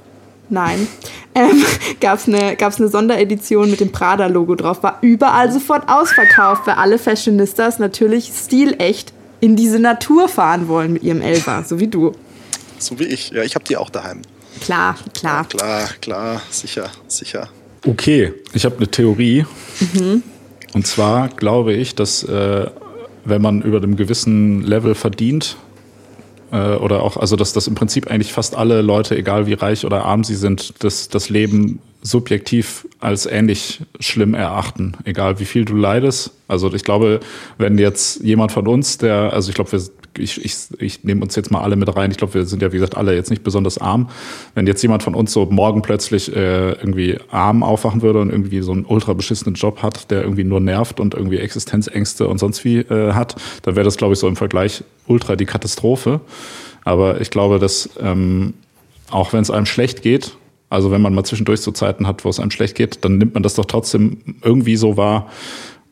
[0.50, 0.88] Nein.
[1.34, 1.64] Ähm,
[2.00, 4.84] gab es eine, gab's eine Sonderedition mit dem Prada-Logo drauf.
[4.84, 11.04] War überall sofort ausverkauft, weil alle Fashionistas natürlich stilecht in diese Natur fahren wollen mit
[11.04, 12.14] ihrem Elfer, so wie du.
[12.78, 13.32] So wie ich.
[13.32, 14.22] Ja, ich habe die auch daheim.
[14.62, 15.42] Klar, klar.
[15.42, 17.50] Ja, klar, klar, sicher, sicher.
[17.86, 19.46] Okay, ich habe eine Theorie.
[19.80, 20.24] Mhm.
[20.74, 22.68] Und zwar glaube ich, dass äh,
[23.24, 25.58] wenn man über einem gewissen Level verdient,
[26.52, 29.86] äh, oder auch, also dass das im Prinzip eigentlich fast alle Leute, egal wie reich
[29.86, 35.66] oder arm sie sind, das, das Leben subjektiv als ähnlich schlimm erachten, egal wie viel
[35.66, 36.32] du leidest.
[36.48, 37.20] Also ich glaube,
[37.58, 39.82] wenn jetzt jemand von uns, der, also ich glaube, wir
[40.18, 42.12] ich, ich, ich nehme uns jetzt mal alle mit rein.
[42.12, 44.10] Ich glaube, wir sind ja, wie gesagt, alle jetzt nicht besonders arm.
[44.54, 48.62] Wenn jetzt jemand von uns so morgen plötzlich äh, irgendwie arm aufwachen würde und irgendwie
[48.62, 52.64] so einen ultra beschissenen Job hat, der irgendwie nur nervt und irgendwie Existenzängste und sonst
[52.66, 56.22] wie äh, hat, dann wäre das, glaube ich, so im Vergleich ultra die Katastrophe.
[56.84, 58.54] Aber ich glaube, dass ähm,
[59.10, 60.38] auch wenn es einem schlecht geht,
[60.70, 63.34] also wenn man mal zwischendurch so Zeiten hat, wo es einem schlecht geht, dann nimmt
[63.34, 65.30] man das doch trotzdem irgendwie so wahr,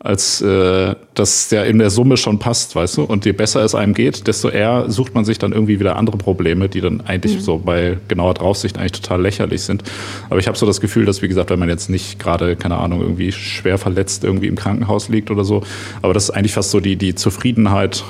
[0.03, 3.03] als äh, dass der in der Summe schon passt, weißt du?
[3.03, 6.17] Und je besser es einem geht, desto eher sucht man sich dann irgendwie wieder andere
[6.17, 7.39] Probleme, die dann eigentlich mhm.
[7.39, 9.83] so bei genauer Draufsicht eigentlich total lächerlich sind.
[10.29, 12.77] Aber ich habe so das Gefühl, dass, wie gesagt, wenn man jetzt nicht gerade, keine
[12.77, 15.63] Ahnung, irgendwie schwer verletzt irgendwie im Krankenhaus liegt oder so,
[16.01, 18.03] aber das ist eigentlich fast so die, die Zufriedenheit,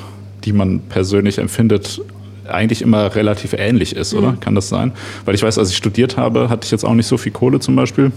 [0.46, 2.02] die man persönlich empfindet,
[2.48, 4.32] eigentlich immer relativ ähnlich ist, oder?
[4.32, 4.40] Mhm.
[4.40, 4.94] Kann das sein?
[5.26, 7.60] Weil ich weiß, als ich studiert habe, hatte ich jetzt auch nicht so viel Kohle
[7.60, 8.12] zum Beispiel.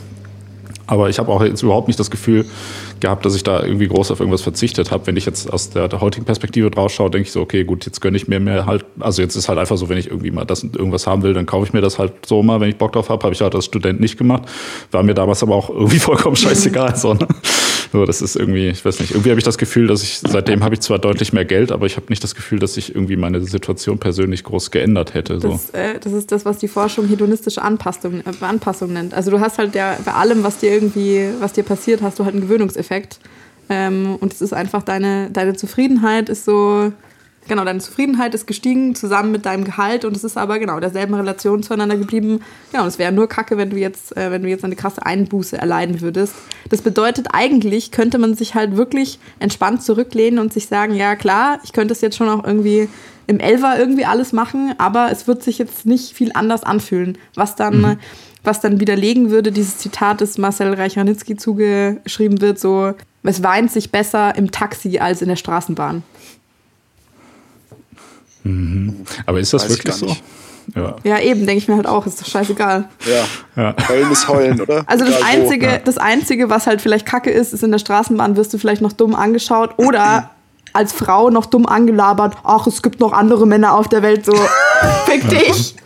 [0.86, 2.44] Aber ich habe auch jetzt überhaupt nicht das Gefühl
[3.00, 5.06] gehabt, dass ich da irgendwie groß auf irgendwas verzichtet habe.
[5.06, 7.84] Wenn ich jetzt aus der, der heutigen Perspektive drauf schaue, denke ich so, okay, gut,
[7.86, 8.84] jetzt gönne ich mir mehr halt.
[9.00, 11.46] Also jetzt ist halt einfach so, wenn ich irgendwie mal das irgendwas haben will, dann
[11.46, 13.22] kaufe ich mir das halt so mal, wenn ich Bock drauf habe.
[13.24, 14.44] Habe ich halt als Student nicht gemacht.
[14.90, 16.96] War mir damals aber auch irgendwie vollkommen scheißegal.
[16.96, 17.26] So, ne?
[17.96, 20.62] So das ist irgendwie, ich weiß nicht, irgendwie habe ich das Gefühl, dass ich, seitdem
[20.62, 23.16] habe ich zwar deutlich mehr Geld, aber ich habe nicht das Gefühl, dass sich irgendwie
[23.16, 25.40] meine Situation persönlich groß geändert hätte.
[25.40, 25.48] So.
[25.52, 29.14] Das, äh, das ist das, was die Forschung hedonistische Anpassung, äh, Anpassung nennt.
[29.14, 32.24] Also du hast halt ja bei allem, was dir irgendwie, was dir passiert, hast du
[32.24, 33.18] halt einen Gewöhnungseffekt.
[33.68, 36.92] Ähm, und es ist einfach deine, deine Zufriedenheit ist so,
[37.48, 41.14] genau, deine Zufriedenheit ist gestiegen zusammen mit deinem Gehalt und es ist aber genau derselben
[41.14, 42.40] Relation zueinander geblieben.
[42.72, 45.04] Ja, und es wäre nur Kacke, wenn du jetzt, äh, wenn du jetzt eine krasse
[45.04, 46.34] Einbuße erleiden würdest.
[46.68, 51.60] Das bedeutet eigentlich, könnte man sich halt wirklich entspannt zurücklehnen und sich sagen, ja klar,
[51.64, 52.88] ich könnte es jetzt schon auch irgendwie
[53.26, 57.56] im Elfer irgendwie alles machen, aber es wird sich jetzt nicht viel anders anfühlen, was
[57.56, 57.98] dann mhm
[58.46, 62.94] was dann widerlegen würde, dieses Zitat, das Marcel Reich-Ranitzky zugeschrieben wird, so,
[63.24, 66.04] es weint sich besser im Taxi als in der Straßenbahn.
[68.46, 68.96] Mhm.
[69.24, 70.16] Aber ist das Weiß wirklich so?
[70.74, 70.96] Ja.
[71.04, 72.88] ja, eben, denke ich mir halt auch, ist doch scheißegal.
[73.06, 73.88] Ja, ja.
[73.88, 74.82] heulen ist heulen, oder?
[74.86, 75.78] Also das Einzige, ja.
[75.78, 78.92] das Einzige, was halt vielleicht kacke ist, ist in der Straßenbahn wirst du vielleicht noch
[78.92, 80.30] dumm angeschaut oder
[80.72, 84.34] als Frau noch dumm angelabert, ach, es gibt noch andere Männer auf der Welt, so,
[85.06, 85.76] fick dich.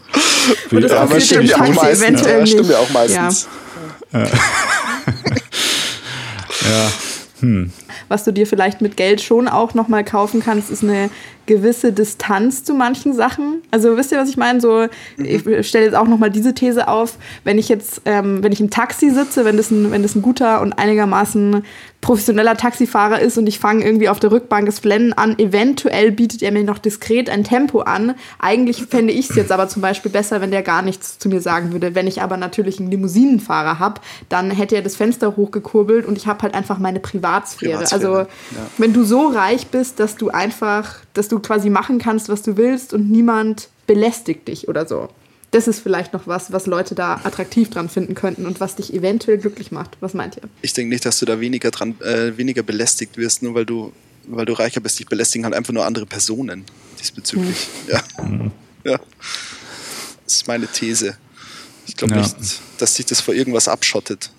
[0.71, 2.53] Und das ja, passiert im Taxi eventuell ja, nicht.
[2.53, 3.49] Stimmt ja auch meistens.
[4.13, 4.21] Ja.
[4.21, 4.27] ja.
[7.41, 7.71] Hm.
[8.09, 11.11] Was du dir vielleicht mit Geld schon auch nochmal kaufen kannst, ist eine
[11.47, 13.63] gewisse Distanz zu manchen Sachen.
[13.73, 14.61] Also wisst ihr, was ich meine?
[14.61, 14.87] So,
[15.17, 15.25] mhm.
[15.25, 18.71] ich stelle jetzt auch nochmal diese These auf, wenn ich jetzt, ähm, wenn ich im
[18.71, 21.65] Taxi sitze, wenn das ein, wenn das ein guter und einigermaßen
[22.01, 26.43] professioneller Taxifahrer ist und ich fange irgendwie auf der Rückbank das Flennen an, eventuell bietet
[26.43, 28.15] er mir noch diskret ein Tempo an.
[28.39, 31.43] Eigentlich fände ich es jetzt aber zum Beispiel besser, wenn der gar nichts zu mir
[31.43, 31.95] sagen würde.
[31.95, 36.27] Wenn ich aber natürlich einen Limousinenfahrer habe, dann hätte er das Fenster hochgekurbelt und ich
[36.27, 37.73] habe halt einfach meine Privatsphäre.
[37.73, 38.19] Privatsphäre.
[38.19, 38.67] Also ja.
[38.79, 42.57] wenn du so reich bist, dass du einfach, dass du quasi machen kannst, was du
[42.57, 45.09] willst und niemand belästigt dich oder so.
[45.51, 48.95] Das ist vielleicht noch was, was Leute da attraktiv dran finden könnten und was dich
[48.95, 49.97] eventuell glücklich macht.
[50.01, 50.43] Was meint ihr?
[50.63, 53.93] Ich denke nicht, dass du da weniger dran, äh, weniger belästigt wirst, nur weil du,
[54.29, 54.99] weil du reicher bist.
[55.01, 56.65] Dich belästigen halt einfach nur andere Personen
[57.01, 57.69] diesbezüglich.
[57.87, 57.93] Mhm.
[58.85, 58.93] Ja.
[58.93, 59.01] Ja.
[60.25, 61.17] Das ist meine These.
[61.87, 62.21] Ich glaube ja.
[62.21, 62.37] nicht,
[62.79, 64.31] dass sich das vor irgendwas abschottet.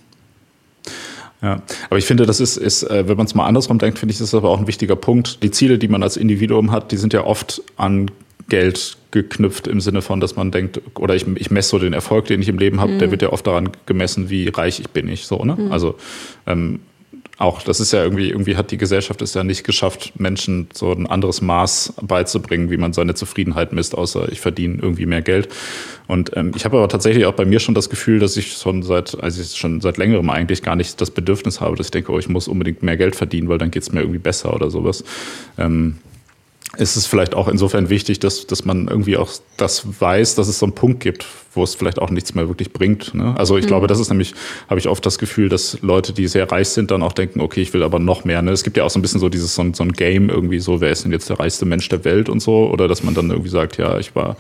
[1.42, 4.12] Ja, aber ich finde, das ist, ist äh, wenn man es mal andersrum denkt, finde
[4.14, 5.42] ich, das ist aber auch ein wichtiger Punkt.
[5.42, 8.12] Die Ziele, die man als Individuum hat, die sind ja oft an
[8.50, 12.26] Geld geknüpft im Sinne von, dass man denkt, oder ich, ich messe so den Erfolg,
[12.26, 13.00] den ich im Leben habe, mhm.
[13.00, 15.56] der wird ja oft daran gemessen, wie reich ich bin ich so, ne?
[15.56, 15.72] Mhm.
[15.72, 15.96] Also
[16.48, 16.80] ähm,
[17.42, 20.92] auch, das ist ja irgendwie, irgendwie hat die Gesellschaft es ja nicht geschafft, Menschen so
[20.92, 25.50] ein anderes Maß beizubringen, wie man seine Zufriedenheit misst, außer ich verdiene irgendwie mehr Geld.
[26.08, 28.84] Und ähm, ich habe aber tatsächlich auch bei mir schon das Gefühl, dass ich schon
[28.84, 32.12] seit, also ich schon seit längerem eigentlich gar nicht das Bedürfnis habe, dass ich denke,
[32.12, 34.70] oh, ich muss unbedingt mehr Geld verdienen, weil dann geht es mir irgendwie besser oder
[34.70, 35.04] sowas.
[35.58, 35.98] Ähm,
[36.78, 40.60] ist es vielleicht auch insofern wichtig, dass, dass man irgendwie auch das weiß, dass es
[40.60, 43.14] so einen Punkt gibt, wo es vielleicht auch nichts mehr wirklich bringt.
[43.14, 43.36] Ne?
[43.38, 43.68] Also ich mhm.
[43.68, 44.34] glaube, das ist nämlich,
[44.70, 47.62] habe ich oft das Gefühl, dass Leute, die sehr reich sind, dann auch denken, okay,
[47.62, 48.42] ich will aber noch mehr.
[48.42, 48.52] Ne?
[48.52, 50.60] Es gibt ja auch so ein bisschen so dieses so ein, so ein Game irgendwie
[50.60, 53.14] so, wer ist denn jetzt der reichste Mensch der Welt und so, oder dass man
[53.16, 54.38] dann irgendwie sagt, ja, ich war,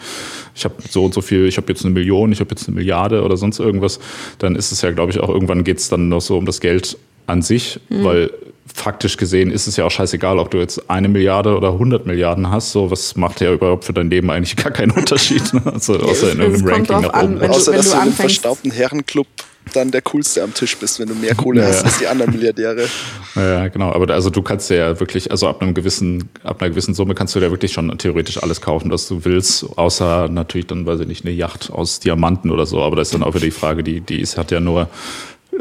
[0.56, 2.76] ich habe so und so viel, ich habe jetzt eine Million, ich habe jetzt eine
[2.76, 4.00] Milliarde oder sonst irgendwas.
[4.40, 6.62] Dann ist es ja, glaube ich, auch irgendwann geht es dann noch so um das
[6.62, 8.04] Geld an sich, mhm.
[8.06, 8.32] weil
[8.74, 12.50] faktisch gesehen ist es ja auch scheißegal, ob du jetzt eine Milliarde oder 100 Milliarden
[12.50, 12.72] hast.
[12.72, 15.54] So, was macht ja überhaupt für dein Leben eigentlich gar keinen Unterschied?
[15.54, 15.62] Ne?
[15.66, 17.34] Also, außer in irgendeinem Ranking nach oben.
[17.34, 19.28] An, wenn außer, du, wenn dass du, du im verstaubten Herrenclub
[19.74, 21.68] dann der Coolste am Tisch bist, wenn du mehr Kohle ja.
[21.68, 22.88] hast als die anderen Milliardäre.
[23.36, 23.92] Ja, genau.
[23.92, 27.36] Aber also du kannst ja wirklich, also ab einem gewissen, ab einer gewissen Summe kannst
[27.36, 31.08] du ja wirklich schon theoretisch alles kaufen, was du willst, außer natürlich dann, weiß ich
[31.08, 32.82] nicht, eine Yacht aus Diamanten oder so.
[32.82, 34.90] Aber das ist dann auch wieder die Frage, die, die ist, hat ja nur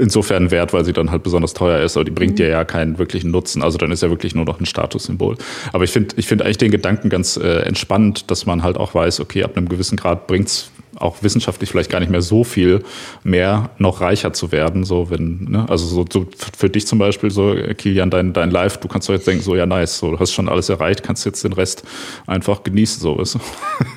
[0.01, 2.37] insofern wert, weil sie dann halt besonders teuer ist, aber die bringt mhm.
[2.37, 3.63] dir ja keinen wirklichen Nutzen.
[3.63, 5.37] Also dann ist ja wirklich nur noch ein Statussymbol.
[5.73, 8.95] Aber ich finde ich finde eigentlich den Gedanken ganz äh, entspannt, dass man halt auch
[8.95, 10.71] weiß, okay, ab einem gewissen Grad bringt's
[11.01, 12.85] auch wissenschaftlich vielleicht gar nicht mehr so viel
[13.25, 14.85] mehr, noch reicher zu werden.
[14.85, 15.67] So, wenn, ne?
[15.69, 16.27] Also so, so
[16.57, 19.57] für dich zum Beispiel, so, Kilian, dein, dein Live, du kannst doch jetzt denken, so
[19.57, 21.83] ja, nice, so, du hast schon alles erreicht, kannst jetzt den Rest
[22.27, 23.39] einfach genießen, so ist,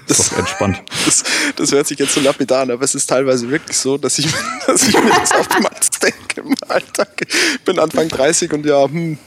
[0.08, 0.82] das, ist entspannt.
[1.06, 1.24] Das,
[1.58, 4.28] das hört sich jetzt so lapidar an, aber es ist teilweise wirklich so, dass ich,
[4.68, 7.10] dass ich mir das oftmals denke im Alltag.
[7.20, 9.18] Ich bin Anfang 30 und ja, hm,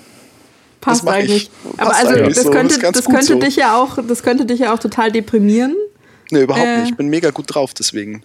[0.86, 1.50] Passt eigentlich.
[1.78, 2.50] Aber also das so.
[2.50, 3.38] könnte, das, das könnte so.
[3.40, 5.74] dich ja auch, das könnte dich ja auch total deprimieren,
[6.30, 6.80] Nee, überhaupt äh.
[6.80, 6.90] nicht.
[6.90, 8.22] Ich bin mega gut drauf, deswegen.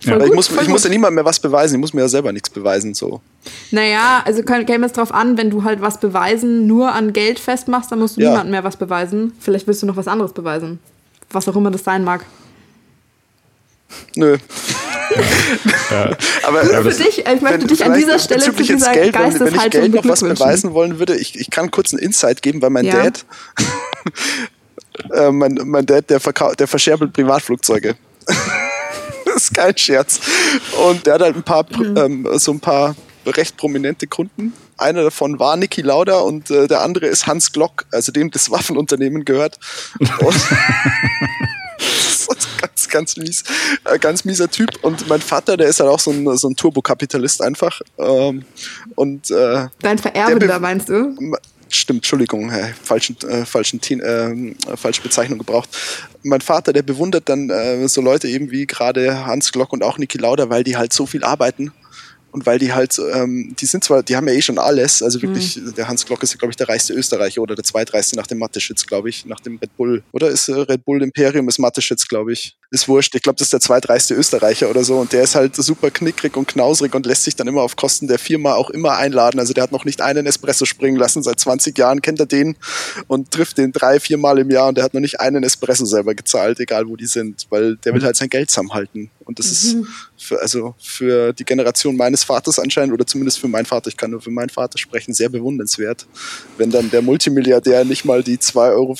[0.00, 0.18] Ja.
[0.18, 2.32] Gut, ich, muss, ich muss ja niemandem mehr was beweisen, ich muss mir ja selber
[2.32, 2.92] nichts beweisen.
[2.94, 3.20] So.
[3.70, 7.92] Naja, also käme es drauf an, wenn du halt was beweisen nur an Geld festmachst,
[7.92, 8.30] dann musst du ja.
[8.30, 9.32] niemandem mehr was beweisen.
[9.38, 10.80] Vielleicht willst du noch was anderes beweisen.
[11.30, 12.24] Was auch immer das sein mag.
[14.16, 14.38] Nö.
[15.90, 16.10] ja.
[16.42, 19.54] Aber, ja, für dich, ich möchte dich an dieser Stelle zu dieser Geld, wenn, wenn
[19.54, 22.70] ich Geld noch was beweisen wollen würde, ich, ich kann kurz einen Insight geben, weil
[22.70, 23.04] mein ja.
[23.04, 23.24] Dad,
[25.12, 26.20] äh, mein, mein Dad, der,
[26.58, 27.96] der verscherbelt Privatflugzeuge.
[29.24, 30.20] das ist kein Scherz.
[30.86, 31.96] Und der hat halt ein paar, mhm.
[31.96, 32.94] ähm, so ein paar
[33.26, 34.52] recht prominente Kunden.
[34.76, 38.50] Einer davon war Niki Lauda und äh, der andere ist Hans Glock, also dem das
[38.50, 39.58] Waffenunternehmen gehört.
[42.60, 43.44] ganz, ganz mies,
[43.84, 44.70] äh, ganz mieser Typ.
[44.82, 47.80] Und mein Vater, der ist halt auch so ein, so ein Turbokapitalist einfach.
[47.98, 48.44] Ähm,
[48.94, 51.16] und äh, Dein Vererbender, meinst du?
[51.74, 55.70] Stimmt, Entschuldigung, äh, falschen, äh, falschen äh, falsche Bezeichnung gebraucht.
[56.22, 59.96] Mein Vater, der bewundert dann äh, so Leute eben wie gerade Hans Glock und auch
[59.96, 61.72] Niki Lauda, weil die halt so viel arbeiten
[62.32, 65.20] und weil die halt, ähm, die sind zwar, die haben ja eh schon alles, also
[65.20, 65.74] wirklich, mhm.
[65.74, 68.38] der Hans Glock ist ja, glaube ich, der reichste Österreicher oder der zweitreichste nach dem
[68.38, 70.02] Matteschitz, glaube ich, nach dem Red Bull.
[70.12, 72.56] Oder ist äh, Red Bull Imperium ist Matteschitz, glaube ich.
[72.70, 73.14] Ist wurscht.
[73.14, 76.36] Ich glaube, das ist der zweitreichste Österreicher oder so und der ist halt super knickrig
[76.36, 79.38] und knausrig und lässt sich dann immer auf Kosten der Firma auch immer einladen.
[79.38, 81.22] Also der hat noch nicht einen Espresso springen lassen.
[81.22, 82.56] Seit 20 Jahren kennt er den
[83.08, 85.84] und trifft den drei, vier Mal im Jahr und der hat noch nicht einen Espresso
[85.84, 89.10] selber gezahlt, egal wo die sind, weil der will halt sein Geld zusammenhalten.
[89.22, 89.80] Und das mhm.
[89.80, 93.96] ist für, also für die Generation meines Vaters anscheinend, oder zumindest für meinen Vater, ich
[93.96, 96.06] kann nur für meinen Vater sprechen, sehr bewundernswert,
[96.58, 98.96] wenn dann der Multimilliardär nicht mal die 2,50 Euro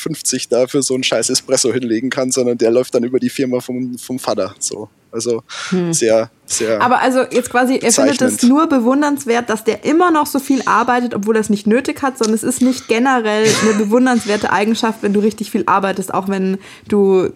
[0.50, 3.60] da für so einen scheiß Espresso hinlegen kann, sondern der läuft dann über die Firma
[3.60, 4.54] vom, vom Vater.
[4.58, 4.88] So.
[5.12, 5.92] Also hm.
[5.92, 6.80] sehr, sehr.
[6.80, 10.62] Aber also jetzt quasi, er findet es nur bewundernswert, dass der immer noch so viel
[10.64, 15.02] arbeitet, obwohl er es nicht nötig hat, sondern es ist nicht generell eine bewundernswerte Eigenschaft,
[15.02, 16.58] wenn du richtig viel arbeitest, auch wenn
[16.88, 17.30] du,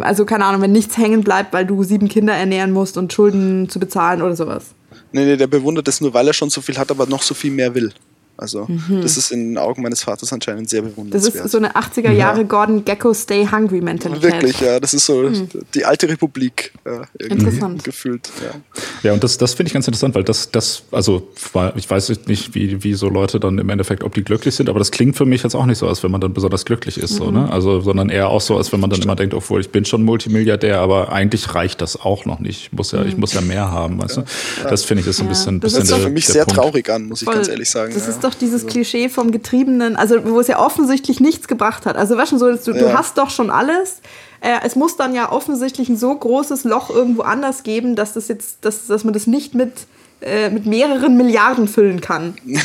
[0.00, 3.68] also keine Ahnung, wenn nichts hängen bleibt, weil du sieben Kinder ernähren musst und Schulden
[3.68, 4.74] zu bezahlen oder sowas.
[5.12, 7.34] Nee, nee, der bewundert es nur, weil er schon so viel hat, aber noch so
[7.34, 7.92] viel mehr will.
[8.36, 9.00] Also mhm.
[9.02, 11.34] das ist in den Augen meines Vaters anscheinend sehr bewundernswert.
[11.34, 12.42] Das ist so eine 80er Jahre ja.
[12.44, 14.32] Gordon Gecko Stay Hungry Mentalität.
[14.32, 15.48] Wirklich, ja, das ist so mhm.
[15.74, 17.84] die alte Republik ja, interessant.
[17.84, 18.30] gefühlt.
[18.42, 18.60] Ja,
[19.02, 21.28] ja und das, das finde ich ganz interessant, weil das, das, also
[21.76, 24.78] ich weiß nicht, wie, wie so Leute dann im Endeffekt, ob die glücklich sind, aber
[24.78, 27.12] das klingt für mich jetzt auch nicht so, als wenn man dann besonders glücklich ist,
[27.12, 27.16] mhm.
[27.16, 27.50] so, ne?
[27.50, 30.04] Also, sondern eher auch so, als wenn man dann immer denkt, obwohl ich bin schon
[30.04, 32.66] Multimilliardär, aber eigentlich reicht das auch noch nicht.
[32.66, 34.24] Ich muss ja, ich muss ja mehr haben, weißt du?
[34.64, 36.60] Das finde ich ist so ein bisschen, das bisschen hört sich für mich sehr Punkt.
[36.60, 37.34] traurig an, muss ich Voll.
[37.34, 37.92] ganz ehrlich sagen.
[37.94, 38.72] Das ist doch dieses also.
[38.72, 41.96] Klischee vom Getriebenen, also wo es ja offensichtlich nichts gebracht hat.
[41.96, 42.78] Also weißt du, so, du, ja.
[42.78, 44.00] du hast doch schon alles.
[44.40, 48.28] Äh, es muss dann ja offensichtlich ein so großes Loch irgendwo anders geben, dass das
[48.28, 49.72] jetzt, dass, dass man das nicht mit,
[50.20, 52.34] äh, mit mehreren Milliarden füllen kann.
[52.44, 52.60] ja,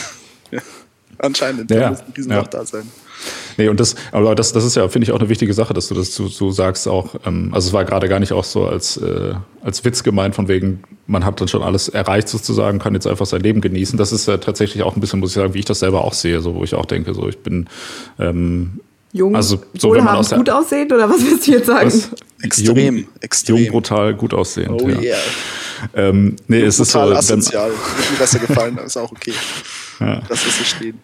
[1.19, 1.89] anscheinend ja.
[1.89, 2.49] muss ein Riesenloch ja.
[2.49, 2.83] da sein.
[3.57, 5.89] Nee, und das, aber das, das ist ja, finde ich, auch eine wichtige Sache, dass
[5.89, 7.15] du das so, so sagst auch.
[7.25, 10.47] Ähm, also es war gerade gar nicht auch so als, äh, als Witz gemeint, von
[10.47, 13.97] wegen, man hat dann schon alles erreicht sozusagen, kann jetzt einfach sein Leben genießen.
[13.97, 16.13] Das ist ja tatsächlich auch ein bisschen, muss ich sagen, wie ich das selber auch
[16.13, 17.67] sehe, so wo ich auch denke, so ich bin
[18.17, 18.79] ähm,
[19.11, 21.87] Jung, also, so, wenn man aus gut aussehend oder was willst du jetzt sagen?
[21.87, 22.11] Was?
[22.43, 23.57] Extrem, jung, extrem.
[23.57, 24.81] Jung, brutal, gut aussehend.
[24.81, 24.99] Oh ja.
[24.99, 25.17] yeah.
[25.95, 26.99] Ähm, nee, jung, es ist so.
[26.99, 27.71] Asozial.
[27.71, 29.33] Wird mir besser gefallen, ist auch okay.
[29.99, 30.21] Ja.
[30.29, 30.99] Das ist so stehen.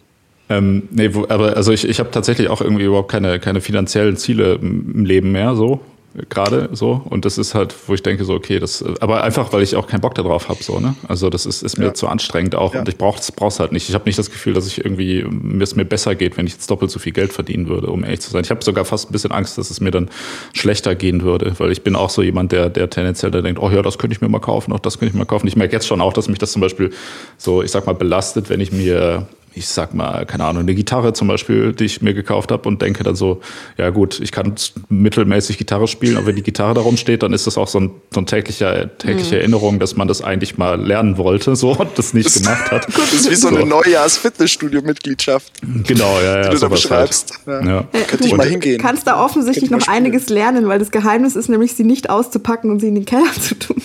[0.49, 4.15] Ähm, nee, wo, aber also ich, ich habe tatsächlich auch irgendwie überhaupt keine, keine finanziellen
[4.17, 5.81] Ziele im Leben mehr, so
[6.29, 9.61] gerade so und das ist halt, wo ich denke so okay, das aber einfach, weil
[9.63, 10.95] ich auch keinen Bock darauf habe so, ne?
[11.07, 11.93] Also das ist, ist mir ja.
[11.93, 12.79] zu anstrengend auch ja.
[12.79, 13.89] und ich brauche es halt nicht.
[13.89, 16.53] Ich habe nicht das Gefühl, dass ich irgendwie mir es mir besser geht, wenn ich
[16.53, 18.43] jetzt doppelt so viel Geld verdienen würde, um ehrlich zu sein.
[18.43, 20.09] Ich habe sogar fast ein bisschen Angst, dass es mir dann
[20.53, 23.69] schlechter gehen würde, weil ich bin auch so jemand, der der tendenziell da denkt, oh
[23.69, 25.47] ja, das könnte ich mir mal kaufen, auch das könnte ich mir kaufen.
[25.47, 26.91] Ich merke jetzt schon auch, dass mich das zum Beispiel
[27.37, 31.13] so, ich sag mal, belastet, wenn ich mir ich sag mal, keine Ahnung, eine Gitarre
[31.13, 33.41] zum Beispiel, die ich mir gekauft habe und denke dann so,
[33.77, 34.53] ja gut, ich kann
[34.89, 37.91] mittelmäßig Gitarre spielen, aber wenn die Gitarre da rumsteht, dann ist das auch so ein,
[38.13, 39.41] so ein täglicher, tägliche mhm.
[39.41, 42.85] Erinnerung, dass man das eigentlich mal lernen wollte, so und das nicht das gemacht hat.
[42.95, 43.55] das ist wie so, so.
[43.55, 45.53] eine Neujahrs-Fitnessstudio-Mitgliedschaft.
[45.87, 46.49] Genau, ja, ja.
[46.49, 47.39] Die du da beschreibst.
[47.45, 47.65] Halt.
[47.65, 47.71] Ja.
[47.71, 48.05] Ja.
[48.07, 48.77] Könnte ich mal hingehen.
[48.77, 52.69] Du kannst da offensichtlich noch einiges lernen, weil das Geheimnis ist nämlich, sie nicht auszupacken
[52.71, 53.81] und sie in den Keller zu tun.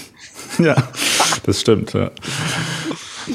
[0.59, 0.77] Ja,
[1.45, 2.11] das stimmt, ja.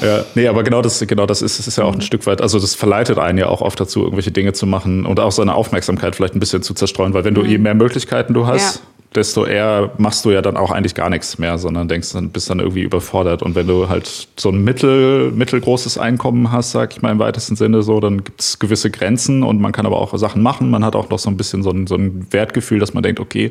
[0.00, 2.40] Ja, nee, aber genau das, genau das ist, das ist ja auch ein Stück weit,
[2.40, 5.54] also das verleitet einen ja auch oft dazu, irgendwelche Dinge zu machen und auch seine
[5.54, 7.48] Aufmerksamkeit vielleicht ein bisschen zu zerstreuen, weil wenn du mhm.
[7.48, 8.82] je mehr Möglichkeiten du hast, ja
[9.16, 12.50] desto eher machst du ja dann auch eigentlich gar nichts mehr, sondern denkst dann, bist
[12.50, 13.42] dann irgendwie überfordert.
[13.42, 17.56] Und wenn du halt so ein mittel, mittelgroßes Einkommen hast, sag ich mal im weitesten
[17.56, 20.70] Sinne so, dann gibt es gewisse Grenzen und man kann aber auch Sachen machen.
[20.70, 23.20] Man hat auch noch so ein bisschen so ein, so ein Wertgefühl, dass man denkt,
[23.20, 23.50] okay,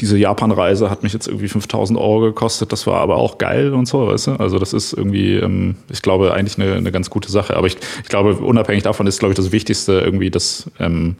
[0.00, 3.86] diese Japan-Reise hat mich jetzt irgendwie 5000 Euro gekostet, das war aber auch geil und
[3.86, 4.32] so, weißt du?
[4.32, 7.56] Also das ist irgendwie, ähm, ich glaube, eigentlich eine, eine ganz gute Sache.
[7.56, 11.16] Aber ich, ich glaube, unabhängig davon ist, glaube ich, das Wichtigste irgendwie, dass ähm,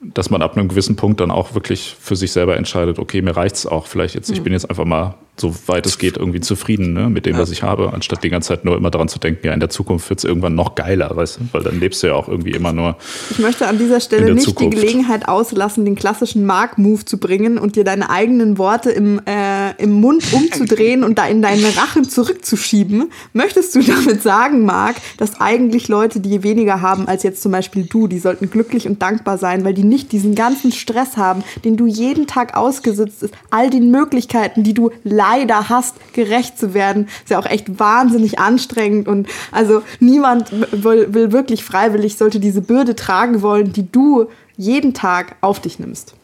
[0.00, 3.36] dass man ab einem gewissen Punkt dann auch wirklich für sich selber entscheidet, okay, mir
[3.36, 4.30] reicht's auch vielleicht jetzt.
[4.30, 7.50] Ich bin jetzt einfach mal, so weit es geht, irgendwie zufrieden ne, mit dem, was
[7.50, 10.08] ich habe, anstatt die ganze Zeit nur immer daran zu denken, ja, in der Zukunft
[10.10, 11.40] wird's irgendwann noch geiler, weißt du?
[11.52, 12.96] Weil dann lebst du ja auch irgendwie immer nur.
[13.30, 14.76] Ich möchte an dieser Stelle nicht Zukunft.
[14.76, 19.80] die Gelegenheit auslassen, den klassischen Mark-Move zu bringen und dir deine eigenen Worte im, äh,
[19.82, 23.10] im Mund umzudrehen und da in deinen Rachen zurückzuschieben.
[23.32, 27.84] Möchtest du damit sagen, Marc, dass eigentlich Leute, die weniger haben als jetzt zum Beispiel
[27.84, 31.76] du, die sollten glücklich und dankbar sein, weil die nicht diesen ganzen Stress haben, den
[31.76, 37.08] du jeden Tag ausgesetzt ist, all den Möglichkeiten, die du leider hast, gerecht zu werden,
[37.22, 42.60] ist ja auch echt wahnsinnig anstrengend und also niemand will, will wirklich freiwillig, sollte diese
[42.60, 44.26] Bürde tragen wollen, die du
[44.56, 46.14] jeden Tag auf dich nimmst.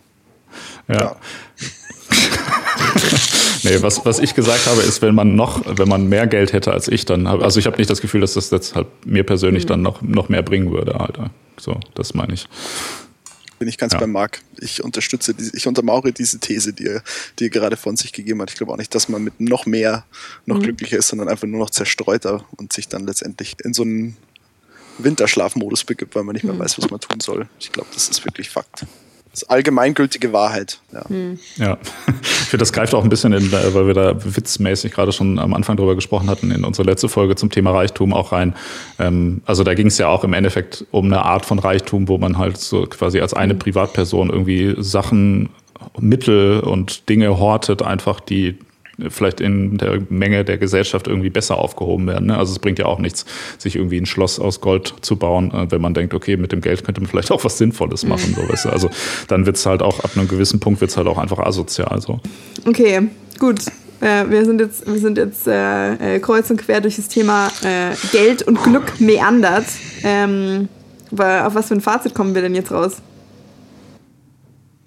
[0.88, 1.16] Ja.
[3.62, 6.72] nee, was, was ich gesagt habe, ist, wenn man noch, wenn man mehr Geld hätte
[6.72, 9.24] als ich, dann habe, also ich habe nicht das Gefühl, dass das jetzt halt mir
[9.24, 9.68] persönlich mhm.
[9.68, 11.30] dann noch, noch mehr bringen würde, Alter.
[11.58, 12.48] So, das meine ich
[13.64, 13.98] bin ich ganz ja.
[13.98, 14.42] bei Marc.
[14.58, 17.02] Ich unterstütze, ich untermauere diese These, die er,
[17.38, 18.50] die er gerade von sich gegeben hat.
[18.50, 20.04] Ich glaube auch nicht, dass man mit noch mehr
[20.44, 20.64] noch mhm.
[20.64, 24.18] glücklicher ist, sondern einfach nur noch zerstreuter und sich dann letztendlich in so einen
[24.98, 26.58] Winterschlafmodus begibt, weil man nicht mehr mhm.
[26.58, 27.48] weiß, was man tun soll.
[27.58, 28.84] Ich glaube, das ist wirklich Fakt.
[29.34, 30.78] Das ist allgemeingültige Wahrheit.
[30.92, 31.40] Ja, hm.
[31.56, 31.76] ja.
[32.22, 35.54] ich finde, das greift auch ein bisschen, in, weil wir da witzmäßig gerade schon am
[35.54, 38.54] Anfang drüber gesprochen hatten, in unsere letzte Folge zum Thema Reichtum auch rein.
[39.00, 42.16] Ähm, also da ging es ja auch im Endeffekt um eine Art von Reichtum, wo
[42.16, 43.58] man halt so quasi als eine hm.
[43.58, 45.48] Privatperson irgendwie Sachen
[45.98, 48.56] Mittel und Dinge hortet, einfach die
[49.08, 52.26] vielleicht in der Menge der Gesellschaft irgendwie besser aufgehoben werden.
[52.26, 52.38] Ne?
[52.38, 53.24] Also es bringt ja auch nichts,
[53.58, 56.60] sich irgendwie ein Schloss aus Gold zu bauen, äh, wenn man denkt, okay, mit dem
[56.60, 58.34] Geld könnte man vielleicht auch was Sinnvolles machen.
[58.34, 58.68] So, weißt du?
[58.70, 58.90] Also
[59.28, 62.00] dann wird es halt auch, ab einem gewissen Punkt wird es halt auch einfach asozial.
[62.00, 62.20] So.
[62.66, 63.60] Okay, gut.
[64.00, 67.48] Äh, wir sind jetzt, wir sind jetzt äh, äh kreuz und quer durch das Thema
[67.62, 69.66] äh, Geld und Glück meandert.
[70.02, 70.68] Ähm,
[71.10, 72.96] auf was für ein Fazit kommen wir denn jetzt raus?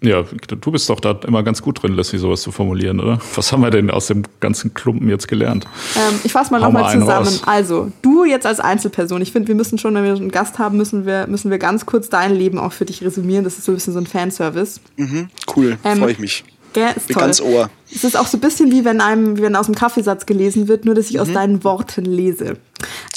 [0.01, 3.19] Ja, du bist doch da immer ganz gut drin, Leslie, sowas zu formulieren, oder?
[3.33, 5.65] Was haben wir denn aus dem ganzen Klumpen jetzt gelernt?
[5.95, 7.27] Ähm, ich fasse mal nochmal zusammen.
[7.27, 7.41] Raus.
[7.47, 10.77] Also, du jetzt als Einzelperson, ich finde, wir müssen schon, wenn wir einen Gast haben,
[10.77, 13.43] müssen wir, müssen wir ganz kurz dein Leben auch für dich resümieren.
[13.43, 14.81] Das ist so ein bisschen so ein Fanservice.
[14.97, 16.43] Mhm, cool, ähm, freue ich mich.
[16.73, 17.23] Gell, ist Bin toll.
[17.23, 17.69] ganz Ohr.
[17.91, 20.67] Es ist auch so ein bisschen wie wenn einem, wie wenn aus dem Kaffeesatz gelesen
[20.67, 21.21] wird, nur dass ich mhm.
[21.21, 22.57] aus deinen Worten lese.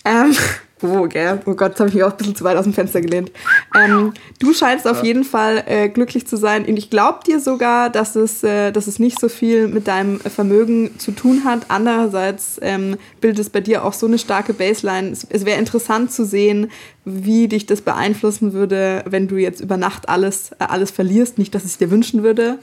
[0.07, 0.35] Ähm,
[0.83, 1.41] Oh, gell?
[1.45, 3.31] Oh Gott, jetzt habe ich mich auch ein bisschen zu weit aus dem Fenster gelehnt.
[3.75, 6.65] Ähm, du scheinst auf jeden Fall äh, glücklich zu sein.
[6.65, 10.19] Und ich glaube dir sogar, dass es, äh, dass es nicht so viel mit deinem
[10.19, 11.67] Vermögen zu tun hat.
[11.69, 15.11] Andererseits ähm, bildet es bei dir auch so eine starke Baseline.
[15.11, 16.71] Es, es wäre interessant zu sehen,
[17.05, 21.39] wie dich das beeinflussen würde, wenn du jetzt über Nacht alles, äh, alles verlierst.
[21.39, 22.59] Nicht, dass ich es dir wünschen würde.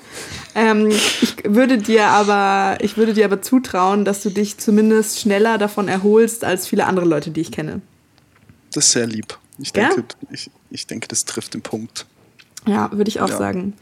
[0.55, 5.57] Ähm, ich würde dir aber, ich würde dir aber zutrauen, dass du dich zumindest schneller
[5.57, 7.81] davon erholst als viele andere Leute, die ich kenne.
[8.73, 9.37] Das ist sehr lieb.
[9.59, 10.27] Ich denke, ja?
[10.31, 12.05] ich, ich denke, das trifft den Punkt.
[12.65, 13.37] Ja, würde ich auch ja.
[13.37, 13.73] sagen.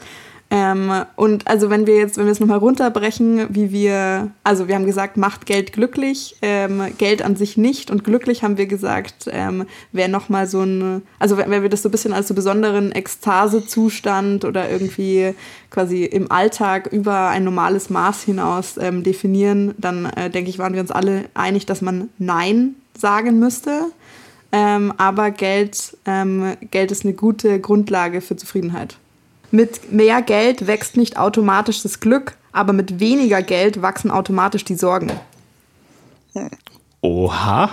[0.51, 4.75] Ähm, und also wenn wir jetzt, wenn wir es nochmal runterbrechen, wie wir, also wir
[4.75, 9.27] haben gesagt, macht Geld glücklich, ähm, Geld an sich nicht und glücklich haben wir gesagt,
[9.31, 12.91] ähm, wäre nochmal so ein, also wenn, wir das so ein bisschen als so besonderen
[12.91, 15.33] Ekstasezustand oder irgendwie
[15.71, 20.73] quasi im Alltag über ein normales Maß hinaus ähm, definieren, dann äh, denke ich, waren
[20.73, 23.87] wir uns alle einig, dass man Nein sagen müsste.
[24.57, 28.95] Ähm, aber Geld, ähm, Geld ist eine gute Grundlage für Zufriedenheit.
[29.51, 34.75] Mit mehr Geld wächst nicht automatisch das Glück, aber mit weniger Geld wachsen automatisch die
[34.75, 35.11] Sorgen.
[37.01, 37.69] Oha.